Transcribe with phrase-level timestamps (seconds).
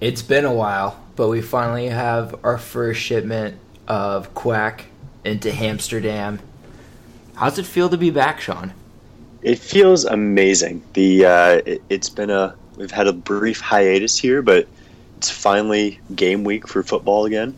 [0.00, 3.58] It's been a while, but we finally have our first shipment
[3.88, 4.86] of Quack
[5.24, 6.40] into Hamsterdam.
[7.34, 8.72] How's it feel to be back, Sean?
[9.42, 10.82] It feels amazing.
[10.94, 14.68] The uh, it, it's been a we've had a brief hiatus here, but
[15.18, 17.56] it's finally game week for football again.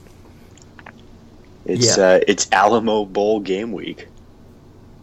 [1.65, 2.05] It's Yeah.
[2.05, 4.09] uh, it's Alamo Bowl game week.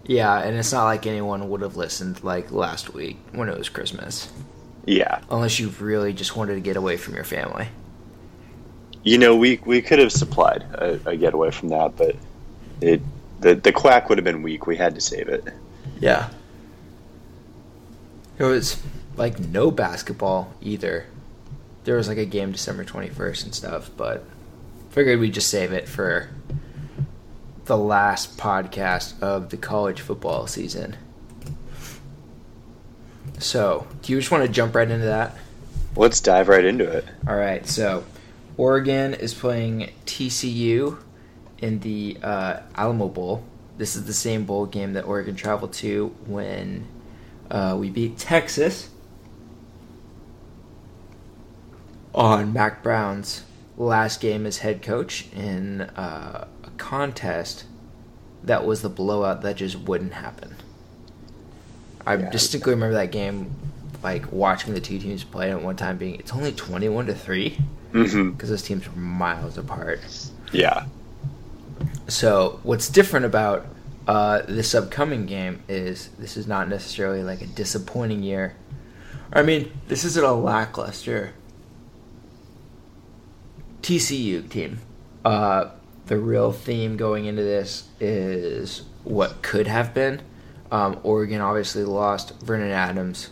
[0.05, 3.69] Yeah, and it's not like anyone would have listened like last week when it was
[3.69, 4.29] Christmas.
[4.85, 7.67] Yeah, Unless you really just wanted to get away from your family.
[9.03, 12.15] you know we we could have supplied a, a getaway from that, but
[12.81, 13.01] it
[13.39, 14.67] the the quack would have been weak.
[14.67, 15.43] We had to save it.
[15.99, 16.29] Yeah.
[18.37, 18.81] There was
[19.15, 21.05] like no basketball either.
[21.85, 24.23] There was like a game December 21st and stuff, but
[24.89, 26.29] figured we'd just save it for
[27.65, 30.95] the last podcast of the college football season.
[33.39, 35.35] So, do you just want to jump right into that?
[35.95, 37.05] Let's dive right into it.
[37.27, 38.03] All right, so
[38.57, 40.97] Oregon is playing TCU
[41.59, 43.43] in the uh, Alamo Bowl.
[43.77, 46.87] This is the same bowl game that Oregon traveled to when
[47.51, 48.89] uh, we beat Texas
[52.13, 53.43] on Mack Brown's
[53.77, 57.65] last game as head coach in uh, a contest
[58.43, 60.55] that was the blowout that just wouldn't happen.
[62.05, 62.29] I Yeah.
[62.29, 63.49] distinctly remember that game,
[64.03, 67.57] like watching the two teams play, at one time being it's only twenty-one to three
[67.91, 69.99] hmm because those teams were miles apart.
[70.51, 70.85] Yeah,
[72.07, 73.65] So what's different about
[74.07, 78.55] uh, this upcoming game is this is not necessarily like a disappointing year.
[79.33, 81.33] I mean, this isn't a lackluster
[83.81, 84.79] TCU team.
[85.23, 85.69] Uh,
[86.05, 90.21] the real theme going into this is what could have been.
[90.75, 93.29] Um, Oregon obviously lost Vernon Adams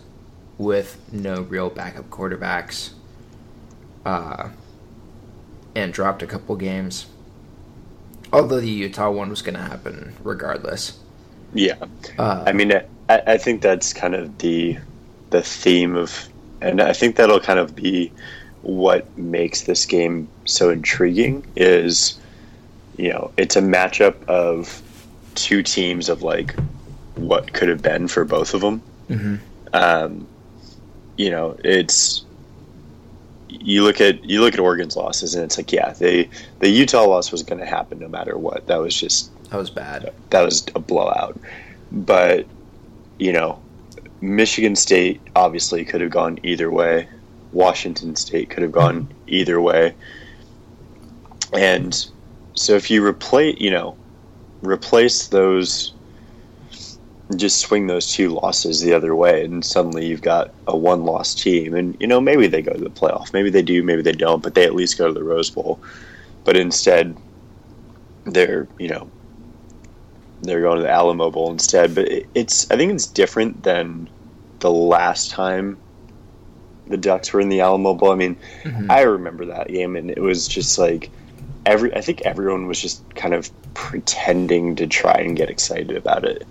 [0.58, 2.91] with no real backup quarterbacks,
[4.05, 4.47] uh,
[5.75, 7.08] and dropped a couple games.
[8.31, 10.97] Although the Utah one was going to happen regardless.
[11.53, 11.75] yeah.
[12.17, 12.72] Uh, I mean,
[13.09, 14.78] I, I think that's kind of the
[15.31, 16.29] the theme of,
[16.62, 18.13] and I think that'll kind of be
[18.62, 21.46] what makes this game so intriguing.
[21.57, 22.17] Is
[22.96, 24.81] you know, it's a matchup of
[25.35, 26.56] two teams of like
[27.16, 28.81] what could have been for both of them.
[29.09, 29.40] mhm.
[29.74, 30.28] Um,
[31.18, 32.24] you know, it's
[33.50, 36.29] you look at you look at Oregon's losses, and it's like, yeah, they
[36.59, 38.66] the Utah loss was going to happen no matter what.
[38.68, 40.12] That was just That was bad.
[40.31, 41.40] that was a blowout.
[41.91, 42.47] But
[43.19, 43.62] you know,
[44.22, 47.07] Michigan State obviously could have gone either way.
[47.52, 49.94] Washington State could have gone either way.
[51.53, 52.06] And
[52.56, 53.96] so if you replace, you know,
[54.63, 55.92] replace those
[57.38, 61.33] just swing those two losses the other way and suddenly you've got a one loss
[61.35, 64.11] team and you know maybe they go to the playoff maybe they do maybe they
[64.11, 65.79] don't but they at least go to the rose bowl
[66.43, 67.16] but instead
[68.25, 69.09] they're you know
[70.43, 71.95] they're going to the Alamo Bowl instead.
[71.95, 74.09] But it, it's I think it's different than
[74.59, 75.77] the last time
[76.88, 78.11] the Ducks were in the Alamo Bowl.
[78.11, 78.91] I mean, Mhm.
[78.91, 81.09] I remember that game, and it was just like
[81.66, 81.95] every.
[81.95, 86.45] I think everyone was just kind of pretending to try and get excited about it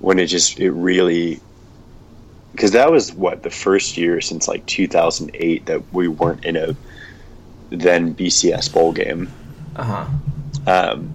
[0.00, 1.40] when it just it really
[2.52, 6.74] because that was what the first year since like 2008 that we weren't in a
[7.70, 9.30] then BCS bowl game.
[9.76, 10.06] Uh-huh.
[10.66, 11.12] Um,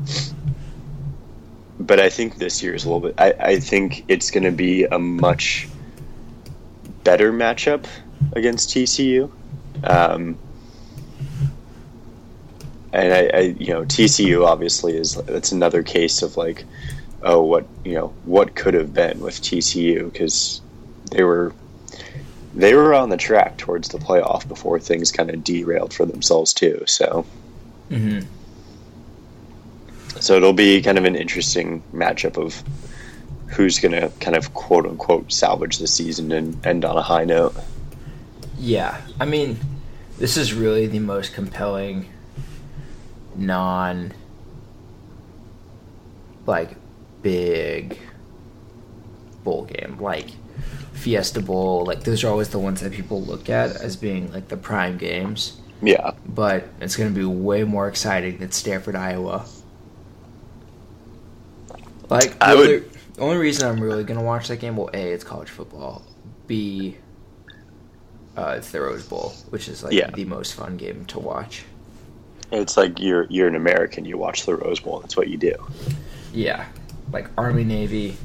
[1.79, 3.15] but I think this year is a little bit.
[3.17, 5.67] I, I think it's going to be a much
[7.03, 7.87] better matchup
[8.33, 9.31] against TCU.
[9.83, 10.37] Um,
[12.93, 16.65] and I, I, you know, TCU obviously is that's another case of like,
[17.23, 20.61] oh, what you know, what could have been with TCU because
[21.11, 21.53] they were
[22.53, 26.53] they were on the track towards the playoff before things kind of derailed for themselves
[26.53, 26.83] too.
[26.85, 27.25] So.
[27.89, 28.25] Mhm.
[30.19, 32.61] So it'll be kind of an interesting matchup of
[33.47, 37.25] who's going to kind of quote unquote salvage the season and end on a high
[37.25, 37.55] note.
[38.57, 39.57] Yeah, I mean,
[40.19, 42.07] this is really the most compelling
[43.35, 44.13] non
[46.45, 46.71] like
[47.21, 47.99] big
[49.43, 49.97] bowl game.
[49.99, 50.29] Like
[50.93, 54.47] Fiesta Bowl, like those are always the ones that people look at as being like
[54.47, 55.57] the prime games.
[55.83, 59.45] Yeah, But it's going to be way more exciting than Stanford, Iowa.
[62.09, 62.85] Like I the would- other-
[63.15, 66.01] the only reason I'm really going to watch that game, well, a it's college football.
[66.47, 66.97] B
[68.37, 70.09] uh, it's the Rose Bowl, which is like Yeah.
[70.11, 71.63] the most fun game to watch.
[72.51, 74.05] it's like you're you're an American.
[74.05, 74.99] You watch the Rose Bowl.
[74.99, 75.53] That's what you do.
[76.33, 76.65] Yeah,
[77.11, 78.17] like Army Navy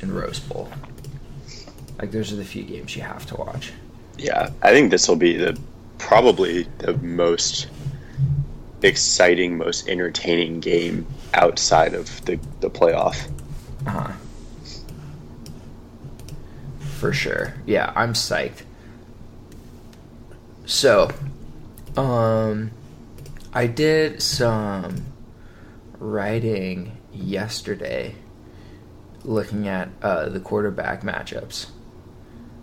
[0.00, 0.70] and Rose Bowl.
[1.98, 3.72] Like those are the few games you have to watch.
[4.18, 5.58] Yeah, I think this will be the
[5.98, 7.68] probably the most
[8.82, 13.30] exciting, most entertaining game outside of the, the playoff.
[13.86, 14.12] Uh-huh.
[16.98, 17.54] For sure.
[17.66, 18.62] Yeah, I'm psyched.
[20.66, 21.10] So,
[21.96, 22.70] um,
[23.52, 25.04] I did some
[25.98, 28.14] writing yesterday
[29.24, 31.68] looking at uh, the quarterback matchups.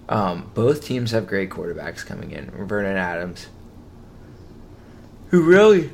[0.09, 2.51] Um, both teams have great quarterbacks coming in.
[2.51, 3.47] Vernon Adams,
[5.29, 5.91] who really,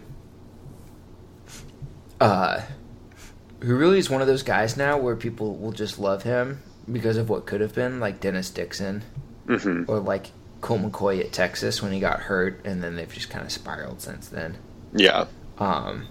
[2.19, 2.62] uh,
[3.62, 6.62] who really is one of those guys now where people will just love him
[6.92, 9.03] because of what could have been, like Dennis Dixon,
[9.48, 10.31] hmm or like
[10.62, 14.01] Colt McCoy at Texas when he got hurt, and then they've just kind of spiraled
[14.01, 14.57] since then.
[14.94, 15.27] Yeah.
[15.60, 16.07] Um,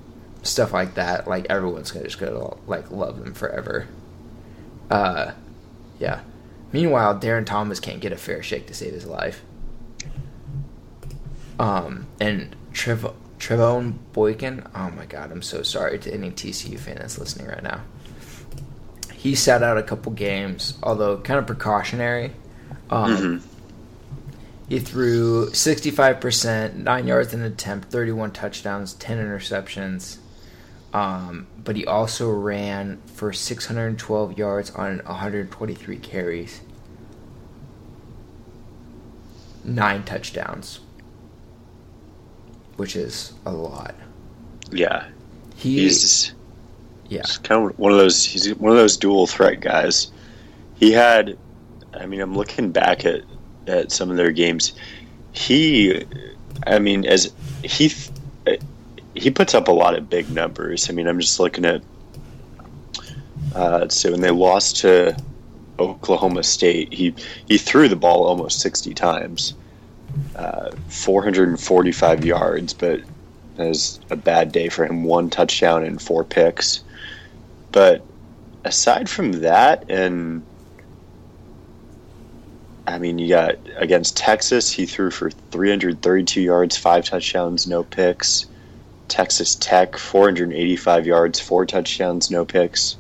[0.47, 1.27] stuff like that.
[1.29, 3.87] Like everyone's gonna just gonna like love them forever.
[4.91, 5.33] Uh,
[5.99, 6.21] yeah.
[6.73, 9.43] Meanwhile, Darron Thomas can't get a fair shake to save his life.
[11.59, 14.67] Um, and Trev- Trevone Boykin.
[14.75, 17.81] Oh my God, I'm so sorry to any TCU fan that's listening right now.
[19.15, 22.33] He sat out a couple games, although kind of precautionary.
[22.91, 23.37] Um, hmm
[24.69, 30.19] he threw 65%, 9 yards in attempt, 31 touchdowns, 10 interceptions.
[30.97, 36.63] Um, but he also ran for 612 yards on 123 carries.
[39.63, 40.81] 9 touchdowns.
[42.77, 43.95] Which is a lot.
[44.71, 45.09] Yeah.
[45.55, 46.33] He He's
[47.11, 47.21] yeah.
[47.27, 48.25] He's kind of one of those.
[48.25, 50.11] He's one of those dual threat guys.
[50.77, 51.37] He had.
[51.93, 53.21] I mean, I'm looking back at
[53.67, 54.73] at some of their games.
[55.33, 56.07] He,
[56.67, 57.33] I mean, as
[57.63, 57.91] he
[59.17, 60.89] he puts up a lot of big numbers.
[60.91, 61.83] I mean, I'm just looking at.
[63.55, 65.17] Uh, so when they lost to
[65.79, 67.15] Oklahoma State, he
[67.47, 69.55] he threw the ball almost 60 times,
[70.37, 73.07] uh, 445 yards, but it
[73.59, 75.05] was a bad day for him.
[75.05, 76.83] One touchdown and four picks.
[77.73, 78.05] But
[78.65, 80.43] aside from that, and
[82.87, 88.47] I mean, you got against Texas, he threw for 332 yards, five touchdowns, no picks.
[89.09, 92.97] Texas Tech, 485 yards, four touchdowns, no picks.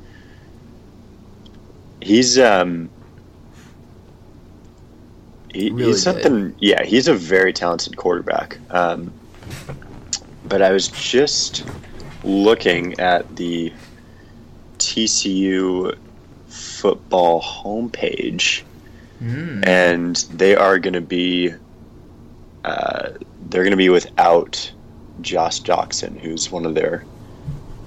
[2.00, 2.88] He's um,
[5.52, 6.54] he, Really he's something.
[6.58, 8.58] Yeah, he's a very talented quarterback.
[8.70, 9.12] Um,
[10.44, 11.64] but I was just
[12.22, 13.72] looking at the
[14.78, 15.96] TCU
[16.48, 18.62] football homepage,
[19.22, 19.66] Mm.
[19.66, 21.50] and they are going to be
[22.66, 23.12] uh,
[23.48, 24.70] they're going to be without
[25.20, 27.04] Josh Jackson, who's one of their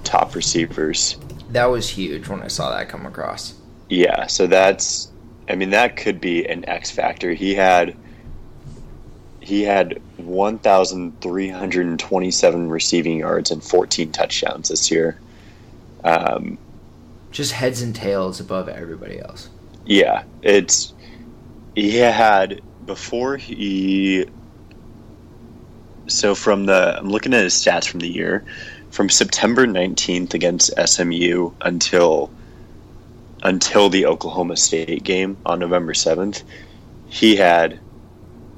[0.04, 1.16] top receivers.
[1.50, 3.54] That was huge when I saw that come across.
[3.88, 5.10] Yeah, so that's
[5.48, 7.32] I mean that could be an X factor.
[7.32, 7.96] He had
[9.40, 15.18] he had 1327 receiving yards and 14 touchdowns this year.
[16.04, 16.58] Um,
[17.30, 19.48] Just heads and tails above everybody else.
[19.86, 20.92] yeah, it's
[21.74, 24.26] he had before he
[26.10, 28.44] so from the I'm looking at his stats from the year.
[28.90, 32.30] From September 19th against SMU until
[33.42, 36.42] until the Oklahoma State game on November 7th
[37.08, 37.78] he had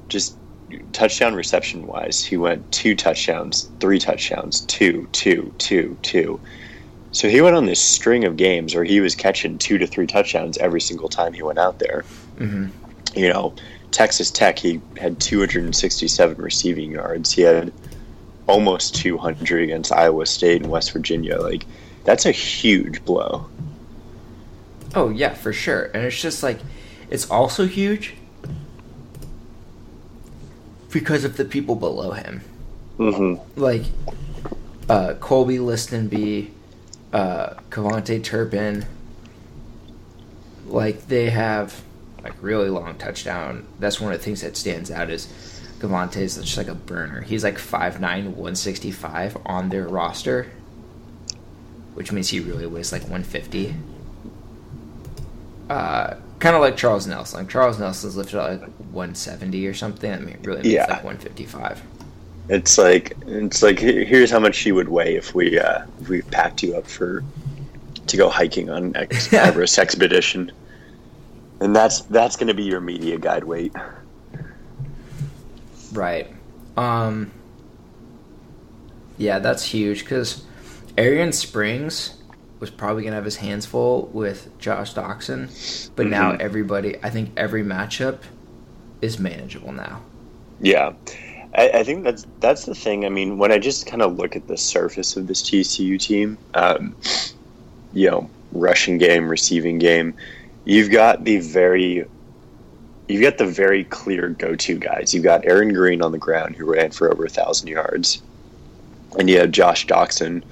[0.09, 0.35] just
[0.91, 6.39] touchdown reception wise he went two touchdowns three touchdowns two two two two.
[7.11, 10.07] So he went on this string of games where he was catching two to three
[10.07, 12.03] touchdowns every single time he went out there.
[12.39, 12.69] Hmm
[13.15, 13.53] you know,
[13.93, 17.31] Texas Tech, he had 267 receiving yards.
[17.31, 17.71] He had
[18.47, 21.39] almost 200 against Iowa State and West Virginia.
[21.39, 21.65] Like,
[22.03, 23.45] that's a huge blow.
[24.95, 25.85] Oh yeah, for sure.
[25.93, 26.59] And it's just like
[27.09, 28.15] it's also huge
[30.91, 32.41] because of the people below him.
[32.97, 33.59] Mm-hmm.
[33.59, 33.83] Like
[34.89, 36.51] uh Colby Listenbee,
[37.11, 38.85] uh KaVontae Turpin.
[40.67, 41.81] Like they have
[42.23, 43.65] like really long touchdown.
[43.79, 45.27] That's one of the things that stands out is
[45.79, 47.21] KaVontae is just like a burner.
[47.21, 50.47] He's like 5'9", 165 on their roster.
[51.95, 53.75] Which means he really weighs like 150
[55.69, 57.39] uh, kind of like Charles Nelson.
[57.39, 60.11] Like Charles Nelson's lifted at like 170 or something.
[60.11, 60.81] I mean, really Yeah.
[60.81, 61.81] like 155.
[62.49, 66.21] It's like it's like here's how much you would weigh if we uh, if we
[66.23, 67.23] packed you up for
[68.07, 70.51] to go hiking on Ex- Everest expedition,
[71.63, 73.73] and that's that's going to be your media guide weight.
[75.93, 76.27] Right.
[76.77, 77.31] Um.
[79.17, 80.43] Yeah, that's huge because
[80.97, 82.15] Arrion Springs
[82.59, 85.49] was probably gonna have his hands full with Josh Doctson,
[85.95, 86.39] but now Mhm.
[86.39, 88.19] everybody, I think every matchup
[89.01, 90.01] is manageable now.
[90.61, 90.93] Yeah,
[91.55, 93.05] I, I think that's that's the thing.
[93.05, 96.37] I mean, when I just kind of look at the surface of this TCU team,
[96.55, 96.95] um,
[97.93, 100.13] you know, rushing game, receiving game,
[100.65, 102.05] you've got the very
[103.07, 105.13] you've got the very clear go-to guys.
[105.13, 108.21] You've got Aaron Green on the ground who ran for over a thousand yards,
[109.17, 110.43] and you have Josh Doctson,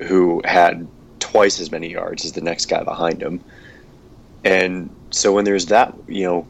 [0.00, 0.86] who had
[1.18, 3.40] twice as many yards as the next guy behind him.
[4.44, 6.46] And so when there's that, you know,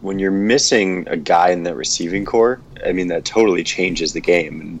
[0.00, 4.20] when you're missing a guy in that receiving core, I mean that totally changes the
[4.20, 4.80] game, and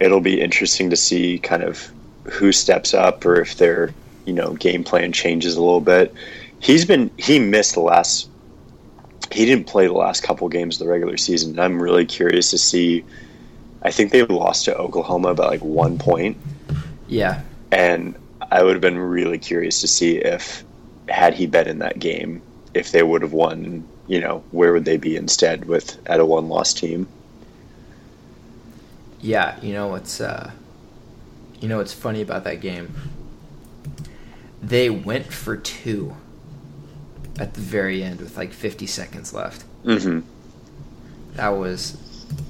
[0.00, 1.92] it'll be interesting to see kind of
[2.24, 3.92] who steps up or if their
[4.24, 6.14] you know game plan changes a little bit.
[6.60, 8.30] He's been he missed the last
[9.30, 11.58] he didn't play the last couple games of the regular season.
[11.58, 13.04] I'm really curious to see.
[13.82, 16.36] I think they lost to Oklahoma by like one point.
[17.08, 17.42] Yeah.
[17.72, 18.14] And
[18.50, 20.64] I would have been really curious to see if,
[21.08, 22.42] had he been in that game,
[22.74, 23.86] if they would have won.
[24.08, 27.06] You know, where would they be instead with at a one loss team?
[29.20, 30.50] Yeah, you know what's uh,
[31.60, 32.92] you know what's funny about that game?
[34.62, 36.14] They went for two
[37.38, 39.64] at the very end with like 50 seconds left.
[39.84, 40.20] Mm-hmm.
[41.36, 41.96] That was,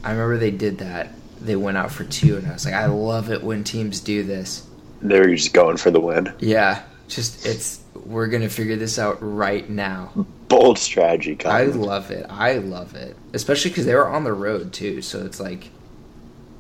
[0.03, 1.13] I remember they did that.
[1.41, 4.23] They went out for two, and I was like, I love it when teams do
[4.23, 4.67] this.
[5.01, 6.35] They're just going for the win.
[6.39, 10.13] Yeah, just it's we're gonna figure this out right now.
[10.49, 11.75] Bold strategy, guys.
[11.75, 12.27] I love it.
[12.29, 15.01] I love it, especially because they were on the road too.
[15.01, 15.71] So it's like,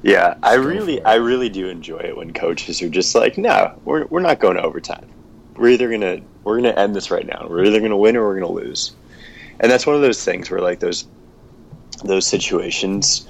[0.02, 4.06] yeah, I really, I really do enjoy it when coaches are just like, no, we're
[4.06, 5.06] we're not going to overtime.
[5.56, 7.46] We're either gonna we're gonna end this right now.
[7.48, 8.92] We're either gonna win or we're gonna lose.
[9.60, 11.06] And that's one of those things where like those
[12.04, 13.26] those situations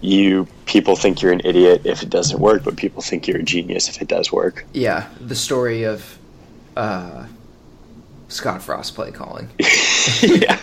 [0.00, 3.42] you people think you're an idiot if it doesn't work, but people think you're a
[3.42, 4.64] genius if it does work.
[4.72, 6.18] Yeah, the story of
[6.76, 7.26] uh,
[8.28, 9.48] Scott Frost play calling.
[10.22, 10.60] yeah,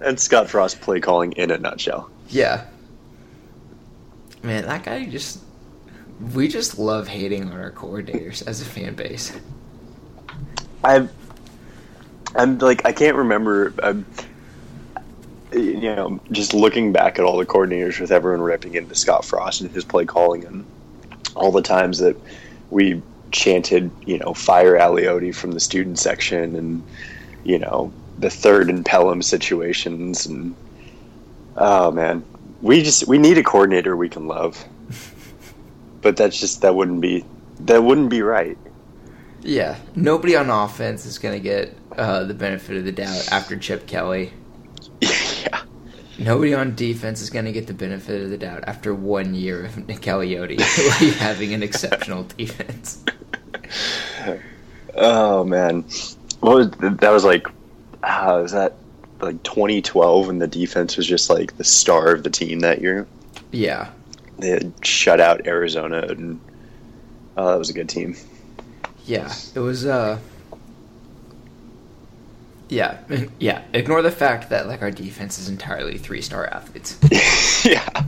[0.00, 2.10] and Scott Frost play calling in a nutshell.
[2.28, 2.64] Yeah,
[4.42, 5.40] man, that guy just
[6.32, 9.32] we just love hating on our coordinators as a fan base.
[10.84, 11.08] I'm,
[12.34, 13.72] I'm like I can't remember.
[13.82, 14.06] I'm,
[15.52, 19.60] you know, just looking back at all the coordinators with everyone ripping into Scott Frost
[19.60, 20.64] and his play calling, and
[21.34, 22.16] all the times that
[22.70, 23.00] we
[23.30, 26.82] chanted, you know, fire Aliotti from the student section, and
[27.44, 30.54] you know, the third and Pellum situations, and
[31.56, 32.24] oh man,
[32.62, 34.62] we just we need a coordinator we can love,
[36.02, 37.24] but that's just that wouldn't be
[37.60, 38.58] that wouldn't be right.
[39.44, 43.58] Yeah, nobody on offense is going to get uh, the benefit of the doubt after
[43.58, 44.32] Chip Kelly.
[45.00, 45.62] yeah.
[46.18, 49.66] Nobody on defense is going to get the benefit of the doubt after one year
[49.66, 50.60] of Nick Aliotti
[51.18, 53.04] having an exceptional defense.
[54.94, 55.82] Oh man,
[56.40, 57.10] what was that?
[57.10, 57.46] Was like,
[58.02, 58.76] uh, was that
[59.20, 63.06] like 2012 when the defense was just like the star of the team that year?
[63.52, 63.90] Yeah,
[64.38, 66.40] they had shut out Arizona, and
[67.36, 68.16] uh, that was a good team.
[69.04, 69.86] Yeah, it was.
[69.86, 70.18] uh
[72.68, 72.98] Yeah,
[73.38, 73.62] yeah.
[73.72, 76.98] Ignore the fact that like our defense is entirely three-star athletes.
[77.64, 78.04] yeah,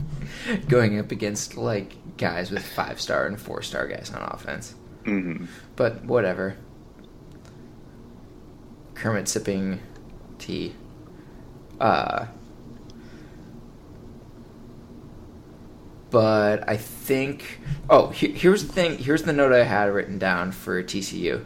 [0.67, 4.73] going up against like guys with five-star and four-star guys on offense.
[5.03, 5.45] Mm-hmm.
[5.75, 6.57] But whatever.
[8.95, 9.79] Kermit sipping
[10.39, 10.73] tea.
[11.79, 12.25] Uh,
[16.17, 17.59] but I think.
[17.91, 18.97] Oh, he, here's the thing.
[18.97, 21.45] Here's the note I had written down for TCU.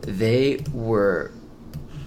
[0.00, 1.30] They were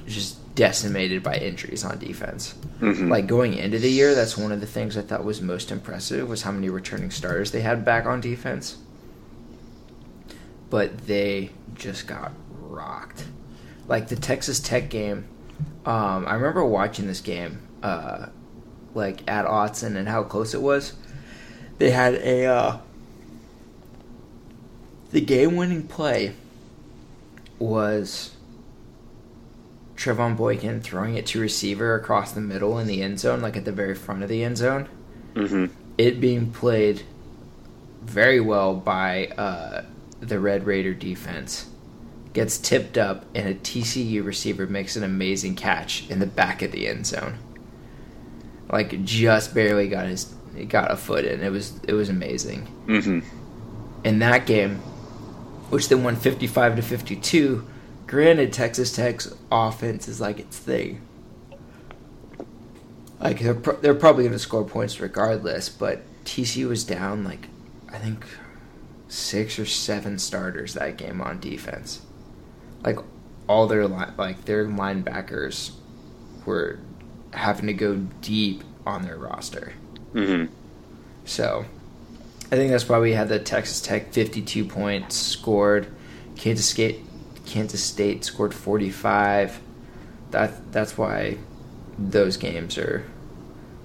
[0.06, 2.56] just decimated by injuries on defense.
[2.82, 3.08] Mm-hmm.
[3.08, 6.28] Like going into the year, that's one of the things I thought was most impressive
[6.28, 8.76] was how many returning starters they had back on defense.
[10.70, 13.24] But they just got rocked.
[13.88, 15.26] Like the Texas Tech game,
[15.86, 18.26] um, I remember watching this game, uh,
[18.94, 20.96] like at Autzen and how close it was
[21.78, 22.78] they had a uh,
[25.12, 26.34] the game-winning play
[27.60, 28.36] was
[29.96, 33.66] Trevone Boykin throwing it to receiver across the middle in the end zone, like at
[33.66, 34.90] the very front of the end zone.
[35.34, 35.68] Mm-hmm.
[35.98, 37.04] It being played
[38.02, 39.86] very well by uh,
[40.20, 41.70] the Red Raider defense.
[42.34, 46.72] Gets tipped up, and a TCU receiver makes an amazing catch in the back of
[46.72, 47.38] the end zone.
[48.72, 51.42] Like just barely got his it got a foot in.
[51.42, 52.68] It was it was amazing.
[52.88, 53.20] Mm-hmm.
[54.04, 54.78] In that game,
[55.70, 57.68] which they won fifty five to fifty two.
[58.08, 61.02] Granted, Texas Tech's offense is like its thing.
[63.20, 67.48] Like they're pro- they're probably going to score points regardless, but TCU was down like
[67.92, 68.26] I think
[69.08, 72.02] six or seven starters that game on defense.
[72.84, 72.98] Like
[73.48, 75.72] all their line, like their linebackers
[76.46, 76.80] were
[77.32, 79.74] having to go deep on their roster.
[80.14, 80.46] Hmm
[81.26, 81.66] So
[82.52, 85.88] I think that's why we had the Texas Tech 52 points scored.
[86.36, 87.00] Kansas State
[87.46, 89.60] Kansas State scored 45.
[90.32, 91.38] That that's why
[91.98, 93.06] those games are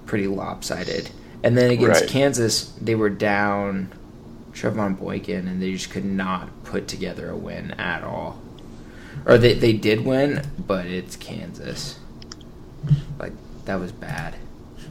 [0.05, 1.09] pretty lopsided.
[1.43, 2.09] And then against Right.
[2.09, 3.91] Kansas, they were down
[4.53, 8.41] Trevone Boykin, and they just could not put together a win at all.
[9.25, 11.97] Or they they did win, but it's Kansas.
[13.19, 13.33] Like
[13.65, 14.35] that was bad.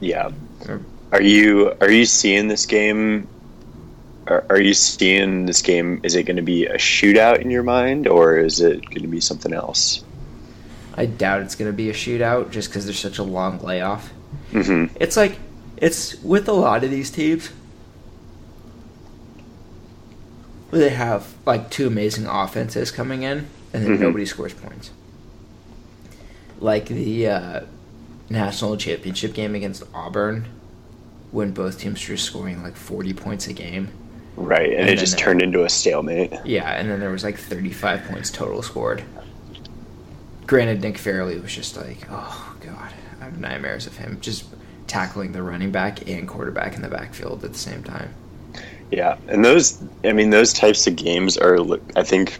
[0.00, 0.30] Yeah.
[0.68, 0.80] Or-
[1.12, 3.26] Are you are you seeing this game?
[4.26, 6.00] Are, are you seeing this game?
[6.02, 9.08] Is it going to be a shootout in your mind, or is it going to
[9.08, 10.04] be something else?
[10.94, 14.10] I doubt it's going to be a shootout just because there's such a long layoff.
[14.50, 15.38] hmm It's like
[15.78, 17.50] it's with a lot of these teams
[20.70, 24.00] where they have like two amazing offenses coming in and then Mhm.
[24.00, 24.90] nobody scores points.
[26.60, 27.60] Like the uh,
[28.28, 30.46] national championship game against Auburn,
[31.30, 33.88] when both teams were scoring like 40 points a game.
[34.36, 36.32] Right, and, And it just it- turned into a stalemate.
[36.44, 39.02] Yeah, and then there was like 35 points total scored.
[40.46, 44.46] Granted, Nick Fairley was just like, oh god, I have nightmares of him just
[44.86, 48.14] tackling the running back and quarterback in the backfield at the same time.
[48.90, 51.58] Yeah, and those, I mean, those types of games are,
[51.94, 52.38] I think,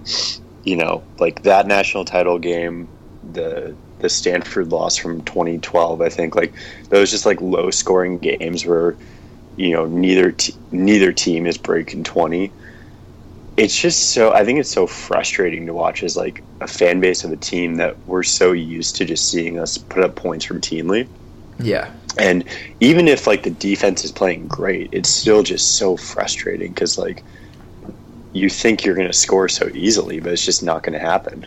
[0.64, 2.88] you know, like that national title game,
[3.35, 6.00] the the Stanford loss from 2012.
[6.00, 6.55] I think like
[6.90, 8.97] those just like low scoring games where,
[9.57, 12.52] you know, neither t- neither team is breaking 20.
[13.57, 14.33] It's just so.
[14.33, 17.76] I think it's so frustrating to watch as like a fan base of a team
[17.76, 21.09] that we're so used to just seeing us put up points routinely.
[21.61, 22.45] Yeah, And
[22.81, 27.25] even if like the defense is playing great, it's still just so frustrating because like
[28.33, 31.47] you think you're going to score so easily, but it's just not going to happen.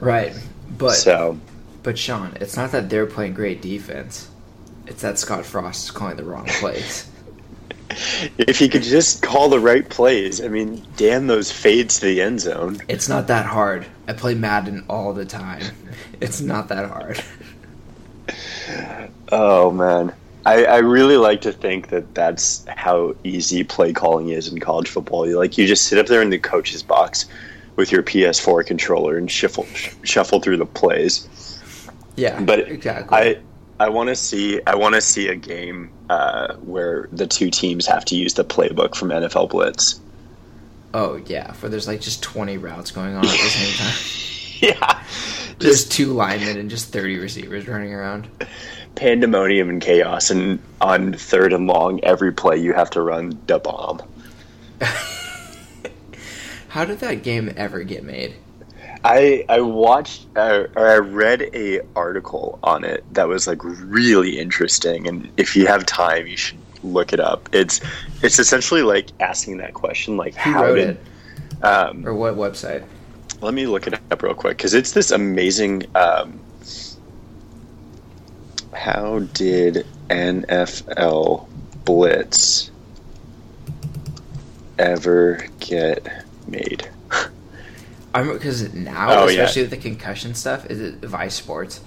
[0.00, 0.32] right.
[0.78, 1.38] But so
[1.82, 4.28] but Sean, it's not that they're playing great defense.
[4.86, 7.10] It's that Scott Frost is calling the wrong plays.
[8.36, 12.20] if he could just call the right plays, I mean, damn those fades to the
[12.20, 12.78] end zone.
[12.88, 13.86] It's not that hard.
[14.06, 15.62] I play Madden all the time.
[16.20, 17.22] It's not that hard.
[19.30, 20.12] Oh man.
[20.46, 24.88] I, I really like to think that that's how easy play calling is in college
[24.88, 25.26] football.
[25.26, 27.26] You like you just sit up there in the coach's box
[27.78, 29.64] with your PS4 controller and shuffle
[30.02, 31.26] shuffle through the plays.
[32.16, 33.16] Yeah, But exactly.
[33.16, 33.38] I
[33.80, 37.86] I want to see I want to see a game uh, where the two teams
[37.86, 40.00] have to use the playbook from NFL Blitz.
[40.92, 43.96] oh yeah, for there's like just 20 routes going on at the same time.
[44.80, 45.04] yeah,
[45.60, 48.26] There's just two linemen and just 30 receivers running around.
[48.96, 53.60] pandemonium and chaos, and on third and long, every play you have to run the
[53.60, 54.02] bomb.
[56.68, 58.34] How did that game ever get made?
[59.04, 64.38] I I watched uh, or I read a article on it that was like really
[64.38, 67.48] interesting, and if you have time, you should look it up.
[67.52, 67.80] It's
[68.22, 71.64] it's essentially like asking that question, like Who how wrote did it?
[71.64, 72.84] um, Or what website?
[73.40, 75.84] Let me look it up real quick because it's this amazing.
[75.94, 76.40] Um,
[78.74, 81.46] how did NFL
[81.84, 82.70] Blitz
[84.78, 86.06] ever get
[86.48, 86.88] made?
[88.14, 89.42] I'm because now, Oh, yeah.
[89.42, 91.80] especially with the concussion stuff, is it Vice Sports?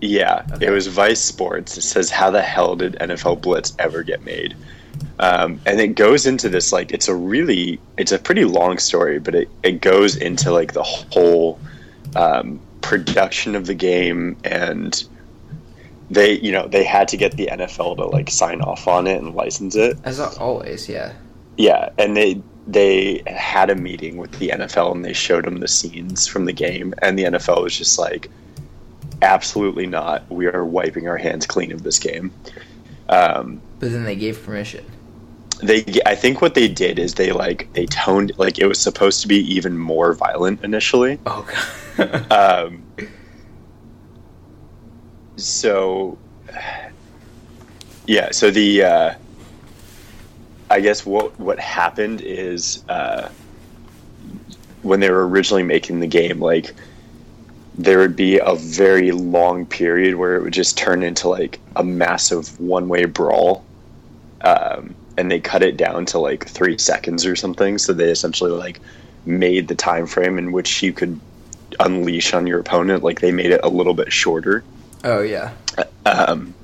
[0.00, 0.66] Yeah, Okay.
[0.66, 1.76] it was Vice Sports.
[1.76, 4.54] It says, "How the hell did NFL Blitz ever get made?"
[5.20, 9.18] Um, and it goes into this like it's a really it's a pretty long story,
[9.18, 11.58] but it, it goes into like the whole
[12.16, 15.04] um, production of the game and
[16.10, 19.20] they you know they had to get the NFL to like sign off on it
[19.20, 19.98] and license it.
[20.04, 21.12] As always, yeah.
[21.56, 25.66] Yeah, and they they had a meeting with the NFL and they showed them the
[25.68, 28.30] scenes from the game, and the NFL was just like,
[29.22, 30.30] absolutely not.
[30.30, 32.30] We are wiping our hands clean of this game.
[33.08, 34.84] Um, But then they gave permission.
[35.62, 39.22] they, I think what they did is they like they toned like it was supposed
[39.22, 41.18] to be even more violent initially.
[41.26, 41.44] Oh
[41.96, 42.26] god.
[42.30, 42.84] Um,
[45.36, 46.16] so,
[48.06, 48.30] yeah.
[48.30, 49.14] So the, uh,
[50.70, 53.28] I guess what what happened is uh,
[54.82, 56.74] when they were originally making the game, like
[57.76, 61.84] there would be a very long period where it would just turn into like a
[61.84, 63.64] massive one way brawl.
[64.40, 67.78] Um, and they cut it down to like three seconds or something.
[67.78, 68.80] So they essentially like
[69.26, 71.18] made the time frame in which you could
[71.80, 73.02] unleash on your opponent.
[73.02, 74.64] Like they made it a little bit shorter.
[75.04, 75.52] oh yeah.
[76.04, 76.54] Um,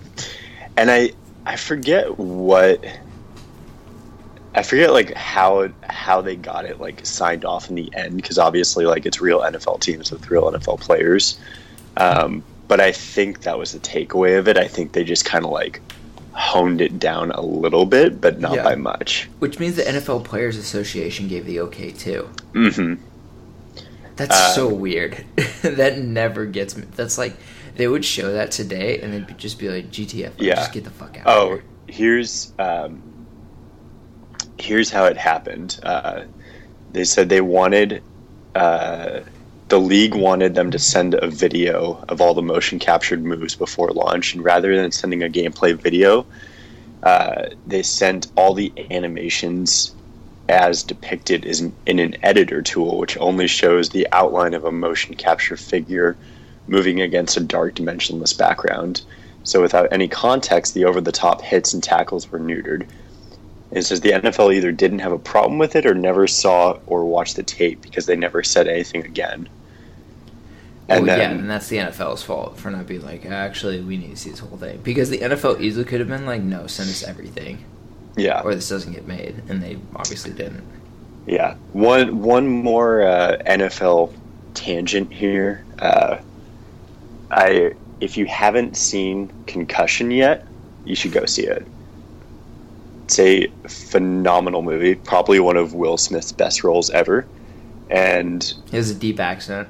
[0.77, 1.13] and I
[1.47, 2.85] I forget what
[4.55, 8.39] I forget like how how they got it like signed off in the end because
[8.39, 11.39] obviously like it's real NFL teams with real NFL players.
[11.97, 14.57] Um, but I think that was the takeaway of it.
[14.57, 15.81] I think they just kind of like
[16.33, 18.65] honed it down a little bit, but not Yeah.
[18.65, 19.29] by much.
[19.39, 22.29] Which means the NFL Players Association gave the okay too.
[22.53, 22.95] hmm
[24.17, 25.25] That's Uh, so weird.
[25.63, 26.85] that never gets me.
[26.95, 27.35] That's like
[27.77, 30.55] they would show that today and they'd just be like, "GTF, Yeah.
[30.57, 31.65] just get the fuck out." Oh, here.
[31.89, 33.03] here's um,
[34.59, 35.79] here's how it happened.
[35.83, 36.23] Uh,
[36.93, 38.03] they said they wanted
[38.55, 39.21] uh,
[39.69, 43.91] the league wanted them to send a video of all the motion captured moves before
[43.91, 46.27] launch, and rather than sending a gameplay video,
[47.03, 49.95] uh, they sent all the animations
[50.49, 55.15] as depicted is in an editor tool, which only shows the outline of a motion
[55.15, 56.17] capture figure
[56.69, 59.03] moving against a dark dimensionless background.
[59.43, 62.87] So without any context, the over-the-top hits and tackles were neutered.
[63.71, 67.05] It says the NFL either didn't have a problem with it or never saw or
[67.05, 69.49] watched the tape because they never said anything again.
[70.89, 73.97] And well, then, yeah, and that's the NFL's fault for not being like, actually, we
[73.97, 76.67] need to see this whole thing because the NFL easily could have been like, no,
[76.67, 77.65] send us everything,
[78.17, 80.65] yeah, or this doesn't get made, and they obviously didn't.
[81.27, 81.55] yeah.
[81.73, 84.13] One one more uh, NFL
[84.53, 85.65] tangent here.
[85.79, 86.19] Uh,
[87.31, 90.47] I if you haven't seen Concussion yet,
[90.85, 91.67] you should go see it.
[93.05, 97.27] It's a phenomenal movie, probably one of Will Smith's best roles ever,
[97.91, 99.69] and He has a deep accent.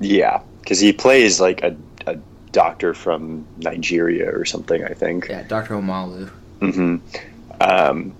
[0.00, 2.16] Yeah, because he plays like a, a
[2.52, 5.26] doctor from Nigeria or something, I think.
[5.28, 5.74] Yeah, Dr.
[5.74, 6.30] Omalu.
[6.60, 6.96] Mm-hmm.
[7.60, 8.14] Um,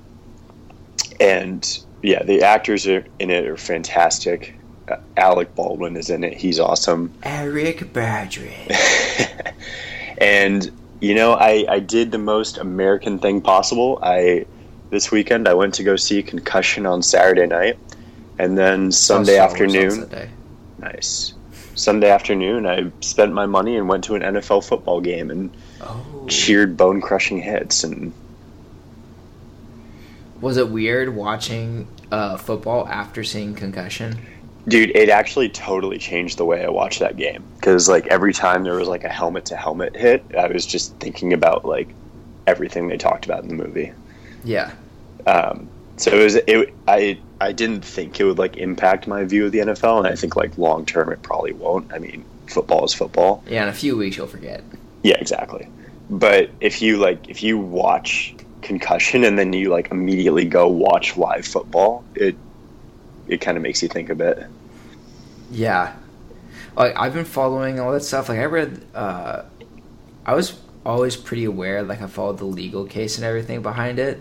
[1.20, 4.56] and yeah, the actors are in it are fantastic.
[4.88, 7.12] Uh, Alec Baldwin is in it; he's awesome.
[7.22, 8.52] Eric Badry.
[10.18, 13.98] and you know, I I did the most American thing possible.
[14.02, 14.46] I
[14.90, 17.78] this weekend I went to go see Concussion on Saturday night,
[18.38, 20.08] and then Sunday afternoon.
[20.78, 21.34] Nice.
[21.76, 26.26] Sunday afternoon, I spent my money and went to an NFL football game and Oh.
[26.28, 27.84] cheered bone crushing hits.
[27.84, 28.12] And
[30.40, 34.18] Was it weird watching uh, football after seeing concussion?
[34.68, 38.64] Dude, it actually totally changed the way I watched that game because like every time
[38.64, 41.88] there was like a helmet to helmet hit, I was just thinking about like
[42.46, 43.92] everything they talked about in the movie.
[44.44, 44.72] Yeah.
[45.26, 46.74] Um, so it was it.
[46.88, 50.16] I I didn't think it would like impact my view of the NFL, and I
[50.16, 51.92] think like long term it probably won't.
[51.92, 53.42] I mean, football is football.
[53.46, 54.62] Yeah, in a few weeks you'll forget.
[55.02, 55.68] Yeah, exactly.
[56.10, 61.16] But if you like, if you watch concussion and then you like immediately go watch
[61.16, 62.36] live football, it
[63.28, 64.46] it kind of makes you think a bit.
[65.50, 65.94] Yeah.
[66.76, 68.28] Like I've been following all that stuff.
[68.28, 69.44] Like I read uh
[70.26, 74.20] I was always pretty aware, like I followed the legal case and everything behind it.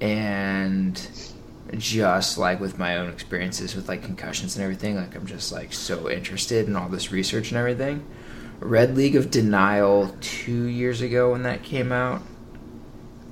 [0.00, 1.00] And
[1.76, 5.72] just like with my own experiences with like concussions and everything, like I'm just like
[5.72, 8.04] so interested in all this research and everything.
[8.60, 12.22] Read League of Denial two years ago when that came out.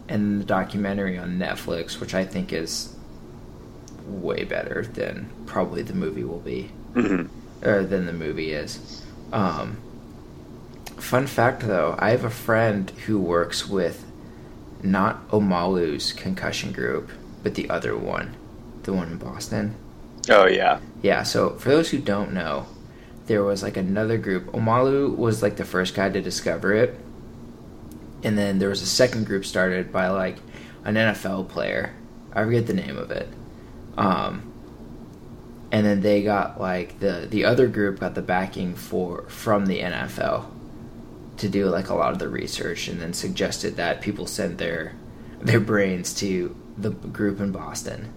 [0.08, 2.94] And the documentary on Netflix, which I think is
[4.06, 7.26] way better than probably the movie will be hmm
[7.62, 8.80] or than the movie is.
[9.32, 9.78] Um,
[10.98, 14.04] fun fact though, I have a friend who works with
[14.82, 17.10] not Omalu's concussion group,
[17.42, 18.36] but the other one,
[18.84, 19.76] the one in Boston.
[20.28, 22.66] Oh yeah, Yeah, so for those who don't know,
[23.26, 24.46] there was like another group.
[24.52, 26.98] Omalu was like the first guy to discover it.
[28.22, 30.36] And then there was a second group started by like
[30.84, 31.94] an NFL player.
[32.32, 33.28] I forget the name of it.
[33.96, 34.51] Um,
[35.72, 39.80] and then they got like the the other group got the backing for from the
[39.80, 40.44] NFL
[41.38, 44.94] to do like a lot of the research and then suggested that people send their
[45.40, 48.12] their brains to the group in Boston.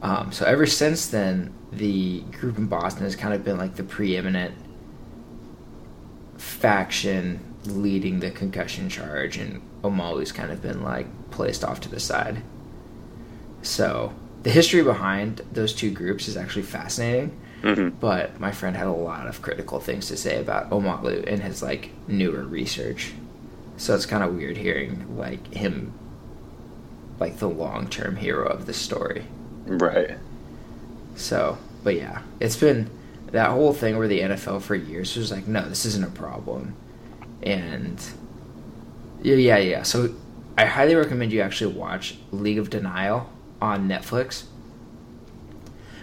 [0.00, 3.82] Um, so ever since then, the group in Boston has kind of been like the
[3.82, 4.54] preeminent
[6.36, 11.98] faction leading the concussion charge, and Omalu's kind of been like placed off to the
[11.98, 12.42] side.
[13.62, 14.12] So
[14.48, 17.38] the history behind those two groups is actually fascinating.
[17.60, 21.42] hmm But my friend had a lot of critical things to say about Omalu and
[21.42, 23.12] his like newer research.
[23.76, 25.92] So it's kind of weird hearing like him
[27.20, 29.24] like the long-term hero of the story.
[29.66, 30.16] right.
[31.14, 32.88] So, but yeah, it's been
[33.32, 36.74] that whole thing where the NFL for years was like, no, this isn't a problem,
[37.42, 38.00] and
[39.20, 39.82] yeah, yeah, yeah.
[39.82, 40.14] So,
[40.56, 43.28] I highly recommend you actually watch League of Denial
[43.60, 44.44] on Netflix.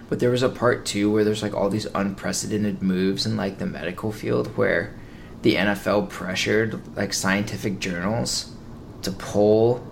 [0.09, 3.57] But there was a part two where there's like all these unprecedented moves in like
[3.57, 4.93] the medical field where
[5.41, 8.53] the NFL pressured like scientific journals
[9.01, 9.85] to pull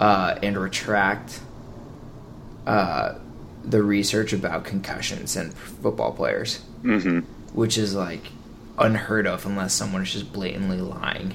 [0.00, 1.40] uh, and retract
[2.66, 3.14] uh,
[3.64, 7.20] the research about concussions and football players, hmm
[7.52, 8.26] which is like
[8.78, 11.34] unheard of unless someone is just blatantly lying.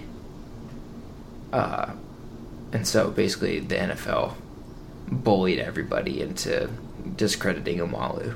[1.51, 1.91] Uh,
[2.71, 4.35] and so basically, the NFL
[5.13, 6.69] bullied everybody into
[7.15, 8.35] discrediting Omalu.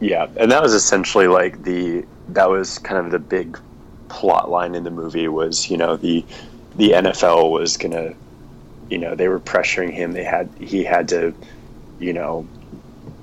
[0.00, 3.58] Yeah, and that was essentially like the that was kind of the big
[4.08, 6.24] plot line in the movie was you know the
[6.76, 8.14] the NFL was gonna
[8.88, 11.34] you know they were pressuring him they had he had to
[11.98, 12.46] you know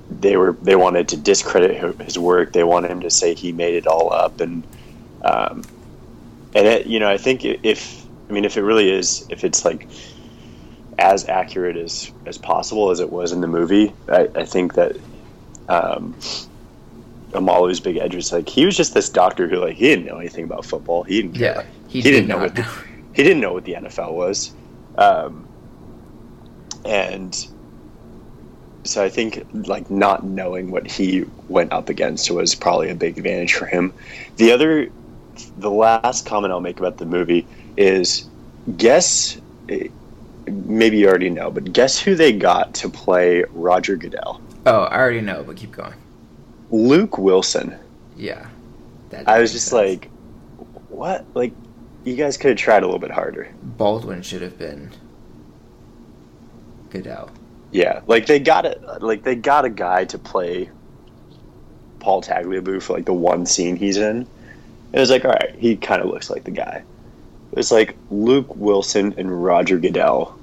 [0.10, 3.76] they were they wanted to discredit his work they wanted him to say he made
[3.76, 4.65] it all up and
[5.24, 5.63] um,
[6.54, 9.65] and it, you know I think if I mean if it really is if it's
[9.65, 9.88] like
[10.98, 14.96] as accurate as as possible as it was in the movie I, I think that
[15.68, 16.16] um,
[17.36, 20.18] Omalu's big edge was like he was just this doctor who like he didn't know
[20.18, 21.04] anything about football.
[21.04, 21.36] He didn't.
[21.36, 22.72] Yeah, he, he did didn't know what the, know.
[23.14, 24.54] he didn't know what the NFL was,
[24.98, 25.48] um,
[26.86, 27.48] and
[28.84, 33.18] so I think like not knowing what he went up against was probably a big
[33.18, 33.94] advantage for him.
[34.38, 34.90] The other,
[35.58, 37.46] the last comment I'll make about the movie
[37.78, 38.28] is
[38.78, 39.40] guess.
[40.48, 44.42] Maybe you already know, but guess who they got to play Roger Goodell?
[44.66, 45.94] Oh, I already know, but keep going.
[46.72, 47.78] Luke Wilson.
[48.16, 48.48] Yeah.
[49.10, 49.74] That I was just sense.
[49.74, 50.10] like,
[50.90, 51.26] what?
[51.34, 51.54] Like,
[52.04, 53.50] you guys could have tried a little bit harder.
[53.64, 54.92] Baldwin should have been
[56.92, 57.30] Goodell.
[57.72, 58.82] Yeah, like they got it.
[59.02, 60.70] Like they got a guy to play
[62.00, 64.28] Paul Tagliabue for like the one scene he's in.
[64.94, 66.84] It was like, all right, he kind of looks like the guy.
[67.56, 70.38] It's like Luke Wilson and Roger Goodell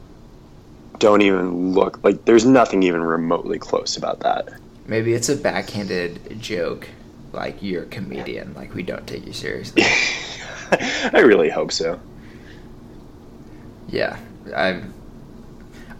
[0.98, 2.24] don't even look like.
[2.24, 4.48] There's nothing even remotely close about that.
[4.86, 6.88] Maybe it's a backhanded joke,
[7.32, 9.82] like you're a comedian, like we don't take you seriously.
[11.12, 12.00] I really hope so.
[13.88, 14.18] yeah,
[14.56, 14.94] I'm.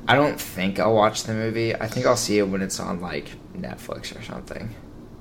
[0.09, 1.75] I don't think I'll watch the movie.
[1.77, 4.75] I think I'll see it when it's on like Netflix or something.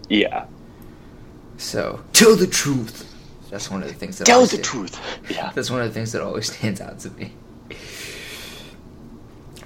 [0.09, 0.45] Yeah,
[1.57, 3.07] So tell the truth.
[3.51, 4.99] That's one of the things that tell always the sta- truth.
[5.29, 5.51] Yeah.
[5.53, 7.33] That's one of the things that always stands out to me.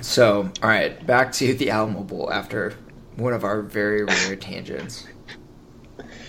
[0.02, 2.74] So, all right, back to the Alamo Bowl after
[3.16, 5.08] one of our very rare tangents.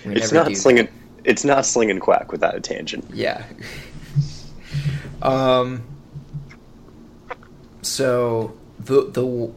[0.05, 0.89] We It's not do- slinging.
[1.25, 3.05] It's not slinging quack without a tangent.
[3.13, 3.45] Yeah.
[5.23, 5.83] um.
[7.83, 9.53] So the the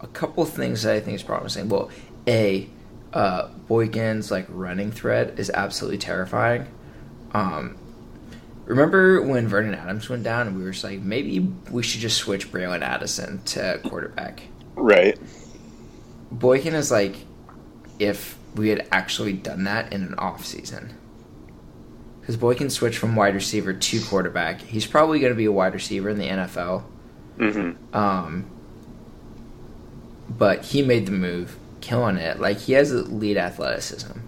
[0.00, 1.68] a couple things that I think is promising.
[1.68, 1.90] Well,
[2.28, 2.68] a
[3.12, 6.66] uh, Boykin's like running thread is absolutely terrifying.
[7.36, 7.76] Um,
[8.64, 12.16] remember when Vernon Adams went down and we were just like, maybe we should just
[12.16, 14.42] switch Bralon Addison to quarterback.
[14.74, 15.18] Right.
[16.32, 17.16] Boykin is like
[17.98, 20.94] if we had actually done that in an off season.
[22.20, 24.60] Because Boykin switched from wide receiver to quarterback.
[24.62, 26.84] He's probably going to be a wide receiver in the NFL.
[27.38, 27.96] Mm-hmm.
[27.96, 28.46] Um,
[30.28, 32.40] but he made the move, killing it.
[32.40, 34.18] Like he has elite athleticism.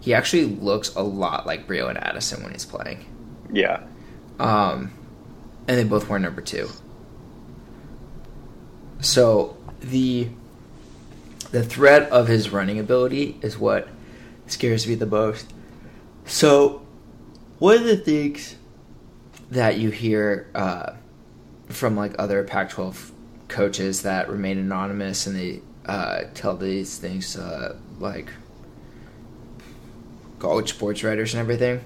[0.00, 3.04] He actually looks a lot like Bralon Addison when he's playing.
[3.52, 3.82] Yeah.
[4.38, 4.92] Um,
[5.68, 6.68] and they both wear number two.
[9.00, 10.28] So the
[11.52, 13.88] the threat of his running ability is what
[14.46, 15.52] scares me the most.
[16.24, 16.82] So
[17.58, 18.56] one of the things
[19.50, 20.92] that you hear uh,
[21.68, 23.10] from like other Pac-12
[23.48, 28.30] coaches that remain anonymous and they uh, tell these things uh, like
[30.40, 31.84] college sports writers and everything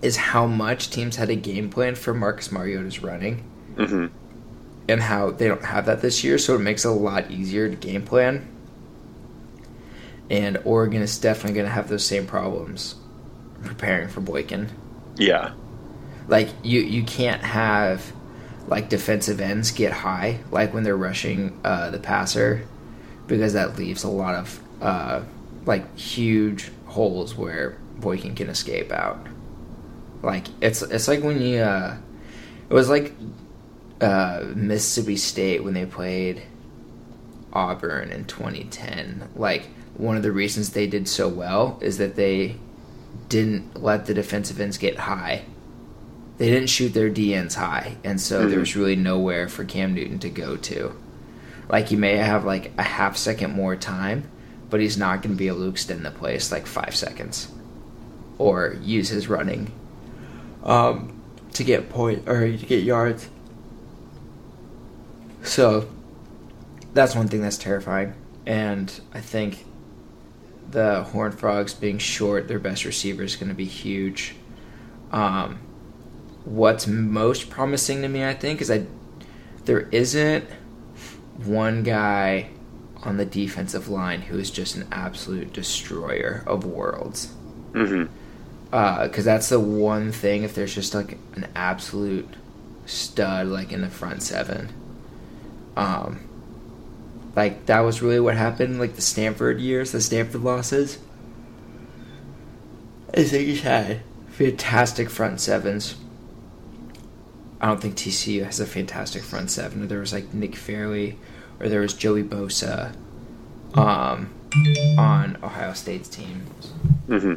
[0.00, 3.44] is how much teams had a game plan for Marcus Mariota's running
[3.76, 4.06] Mm-hmm.
[4.88, 7.68] and how they don't have that this year, so it makes it a lot easier
[7.70, 8.48] to game plan.
[10.28, 12.96] And Oregon is definitely going to have those same problems
[13.64, 14.70] preparing for Boykin.
[15.16, 15.52] Yeah.
[16.28, 18.12] Like you, you can't have
[18.68, 22.66] like defensive ends get high like when they're rushing uh, the passer
[23.26, 25.22] because that leaves a lot of uh,
[25.64, 29.26] like huge holes where Boykin can escape out.
[30.22, 31.96] Like it's it's like when you uh,
[32.70, 33.12] it was like
[34.00, 36.42] uh, Mississippi State when they played
[37.52, 39.28] Auburn in 2010.
[39.36, 42.56] Like one of the reasons they did so well is that they
[43.28, 45.42] didn't let the defensive ends get high.
[46.38, 48.50] They didn't shoot their DNs high, and so Mhm.
[48.50, 50.94] there was really nowhere for Cam Newton to go to.
[51.68, 54.24] Like you may have like a half second more time,
[54.72, 57.52] but he's not going to be able to extend the place like five seconds,
[58.38, 59.70] or use his running
[60.64, 63.28] um, to get point or to get yards.
[65.42, 65.90] So
[66.94, 68.14] that's one thing that's terrifying,
[68.46, 69.66] and I think
[70.70, 74.34] the Horned Frogs being short their best receiver is going to be huge.
[75.10, 75.58] Um,
[76.46, 78.86] what's most promising to me, I think, is that
[79.66, 80.48] there isn't
[81.44, 82.48] one guy
[83.02, 87.32] on the defensive line who is just an absolute destroyer of worlds.
[87.72, 88.04] Mm-hmm.
[88.70, 90.42] because that's the one thing.
[90.42, 92.28] If there's just like an absolute
[92.86, 94.72] stud, like in the front seven,
[95.76, 96.28] um,
[97.34, 98.78] like that was really what happened.
[98.78, 100.98] Like the Stanford years, the Stanford losses.
[103.14, 105.96] I think he's had fantastic front sevens.
[107.60, 109.86] I don't think TCU has a fantastic front seven.
[109.86, 111.18] There was like Nick Fairley,
[111.62, 112.94] or there was Joey Bosa,
[113.74, 114.30] um,
[114.98, 116.44] on Ohio State's team,
[117.08, 117.34] hmm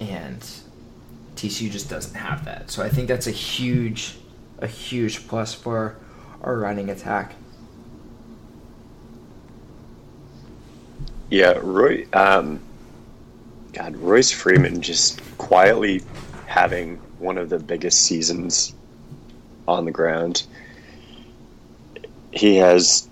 [0.00, 0.40] and
[1.36, 2.70] TCU just doesn't have that.
[2.70, 4.16] So I think that's a huge,
[4.58, 5.96] a huge plus for
[6.42, 7.34] our running attack.
[11.30, 12.06] Yeah, Roy.
[12.12, 12.60] Um,
[13.72, 16.02] God, Royce Freeman just quietly
[16.46, 18.74] having one of the biggest seasons
[19.66, 20.46] on the ground.
[22.36, 23.08] He has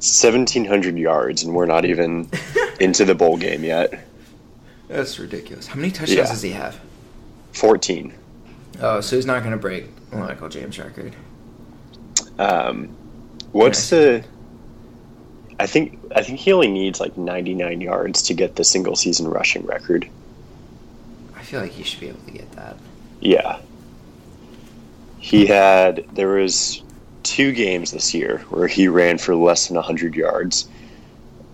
[0.00, 2.28] seventeen hundred yards, and we're not even
[2.80, 4.06] into the bowl game yet.
[4.88, 5.66] That's ridiculous.
[5.66, 6.26] How many touchdowns Yeah.
[6.26, 6.80] does he have?
[7.52, 8.14] Fourteen.
[8.80, 11.14] Oh, so he's not going to break Michael James record.
[12.38, 12.88] Um,
[13.52, 14.24] what's the?
[15.60, 18.96] I think I think he only needs like ninety nine yards to get the single
[18.96, 20.08] season rushing record.
[21.36, 22.76] I feel like he should be able to get that.
[23.20, 23.60] Yeah.
[25.18, 26.82] He had there was
[27.24, 30.68] two games this year where he ran for less than 100 yards.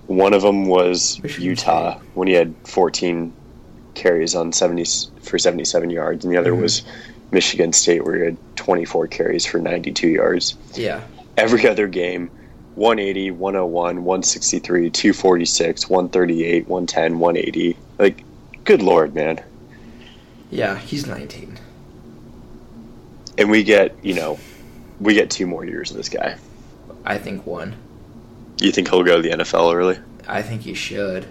[0.06, 3.32] One of them was Utah when he had 14
[3.94, 4.84] carries on 70
[5.22, 6.62] for 77 yards and the other Mhm.
[6.62, 6.82] was
[7.30, 10.56] Michigan State where he had 24 carries for 92 yards.
[10.74, 11.00] Yeah.
[11.36, 12.28] Every other game
[12.74, 17.76] 180, 101, 163, 246, 138, 110, 180.
[17.98, 18.24] Like
[18.64, 19.40] good lord, man.
[20.50, 21.56] Yeah, he's 19.
[23.38, 24.38] and we get you know
[25.00, 26.36] we get two more years of this guy
[27.04, 27.74] I think one.
[28.60, 31.26] you think he'll go to the nfl early I think he should.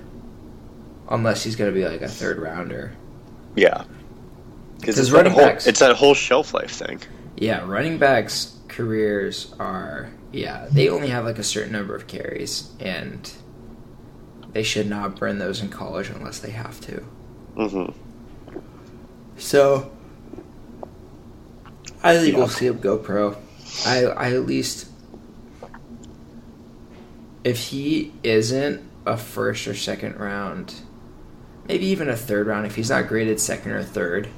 [1.10, 2.92] Unless he's going to be like a third rounder.
[3.56, 3.84] yeah
[4.80, 7.00] because 'Cause it's, that running whole- backs- it's that whole shelf life thing
[7.38, 12.70] Yeah, running backs' careers are, yeah, they only have like a certain number of carries,
[12.80, 13.32] and
[14.54, 17.04] they should not burn those in college unless they have to.
[17.56, 17.92] Mm-hmm.
[19.38, 19.92] So,
[22.04, 22.40] I think Yeah.
[22.40, 23.36] we'll see him go pro.
[23.86, 24.88] I, I at least,
[27.44, 30.74] if he isn't a first or second round,
[31.68, 34.30] maybe even a third round, if he's not graded second or third,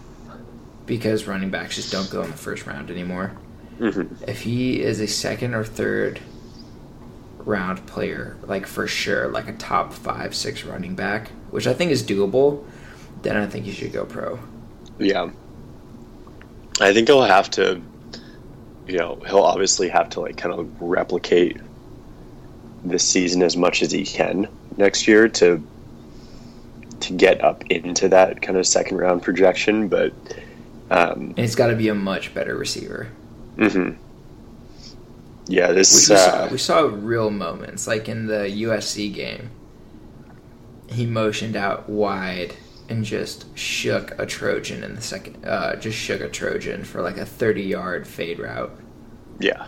[0.86, 3.38] because running backs just don't go in the first round anymore.
[3.80, 6.20] hmm If he is a second or third
[7.38, 11.92] round player, like for sure, like a top five, six running back, which I think
[11.92, 12.64] is doable,
[13.24, 14.40] then I think he should go pro.
[15.00, 15.30] yeah
[16.80, 17.82] i think he'll have to
[18.92, 21.58] you know he'll obviously have to like kind of replicate
[22.84, 25.66] this season as much as he can next year to
[27.00, 30.14] to get up into that kind of second round projection but
[30.92, 33.18] um And he's got to be a much better receiver.
[33.58, 33.98] mhm.
[35.48, 39.52] yeah We, this we, uh, saw, we saw real moments, like in the USC game.
[40.88, 42.58] He motioned out wide
[42.90, 45.44] and just shook a Trojan in the second.
[45.46, 48.81] Uh, just shook a Trojan for like a thirty-yard fade route.
[49.40, 49.68] Yeah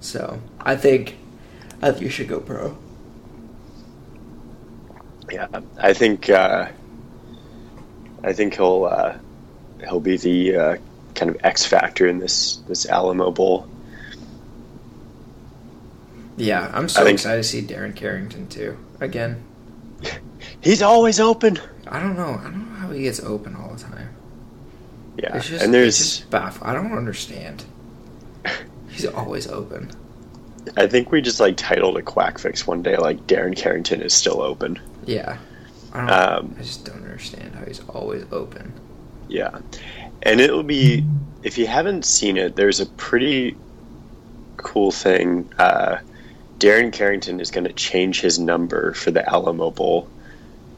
[0.00, 1.16] So I think,
[1.82, 2.76] I think you should go pro.
[5.30, 5.46] Yeah,
[5.78, 6.68] I think uh,
[8.24, 9.16] I think he'll uh,
[9.80, 10.76] he'll be the uh,
[11.14, 13.68] kind of X factor in this this Alamo Bowl.
[16.36, 18.76] Yeah, I'm so think- excited to see Darren Carrington too.
[19.00, 19.44] Again,
[20.60, 21.60] He's always open.
[21.86, 22.40] I don't know.
[22.40, 24.09] I don't know how he gets open all the time.
[25.22, 26.70] Yeah, It's just, and there's just baffling.
[26.70, 27.64] I don't understand.
[28.88, 29.90] He's always open.
[30.76, 34.14] I think we just like titled a quack fix one day like Darren Carrington is
[34.14, 34.78] still open.
[35.04, 35.38] Yeah,
[35.92, 36.10] I don't.
[36.10, 38.72] Um, I just don't understand how he's always open.
[39.28, 39.58] Yeah,
[40.22, 41.04] and it'll be
[41.42, 42.56] if you haven't seen it.
[42.56, 43.56] There's a pretty
[44.58, 45.50] cool thing.
[45.58, 45.98] Uh,
[46.58, 50.08] Darren Carrington is going to change his number for the Alamo Bowl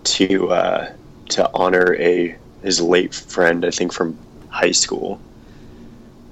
[0.05, 0.93] to uh,
[1.30, 4.16] to honor a his late friend, I think from
[4.53, 5.20] high school.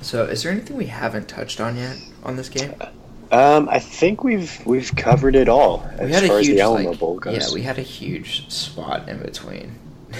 [0.01, 2.73] So, is there anything we haven't touched on yet on this game?
[3.31, 6.59] Um, I think we've we've covered it all We as had far a as the
[6.61, 7.47] Alamo like, Bowl goes.
[7.47, 9.69] yeah, we had a huge spot in between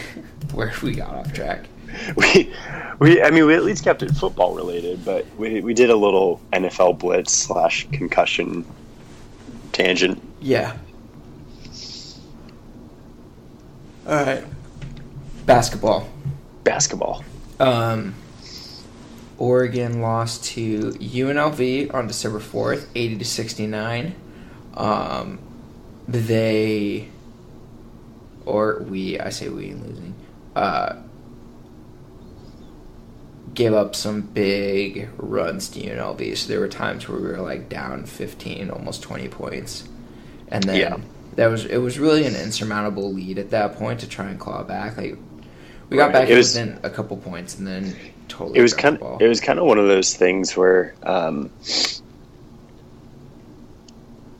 [0.53, 1.67] where we got off track.
[2.15, 2.53] we,
[2.99, 5.95] we, I mean, we at least kept it football related, but we, we did a
[5.95, 8.65] little NFL blitz slash concussion
[9.71, 10.21] tangent.
[10.39, 10.77] Yeah.
[14.07, 14.43] All right.
[15.45, 16.09] Basketball.
[16.63, 17.23] Basketball.
[17.59, 18.15] Um,
[19.37, 24.15] Oregon lost to UNLV on December fourth, eighty to sixty nine.
[24.75, 25.39] Um,
[26.07, 27.07] they,
[28.45, 30.15] or we, I say we losing,
[30.55, 30.95] uh,
[33.53, 36.37] gave up some big runs to UNLV.
[36.37, 39.83] So there were times where we were like down fifteen, almost twenty points,
[40.49, 40.97] and then Yeah.
[41.35, 44.63] that was it was really an insurmountable lead at that point to try and claw
[44.63, 44.97] back.
[44.97, 45.17] Like
[45.89, 46.13] we got Right.
[46.13, 47.93] back It was- within a couple points and then
[48.29, 48.57] totally.
[48.59, 51.49] It was kind of, it was kind of one of those things where, um,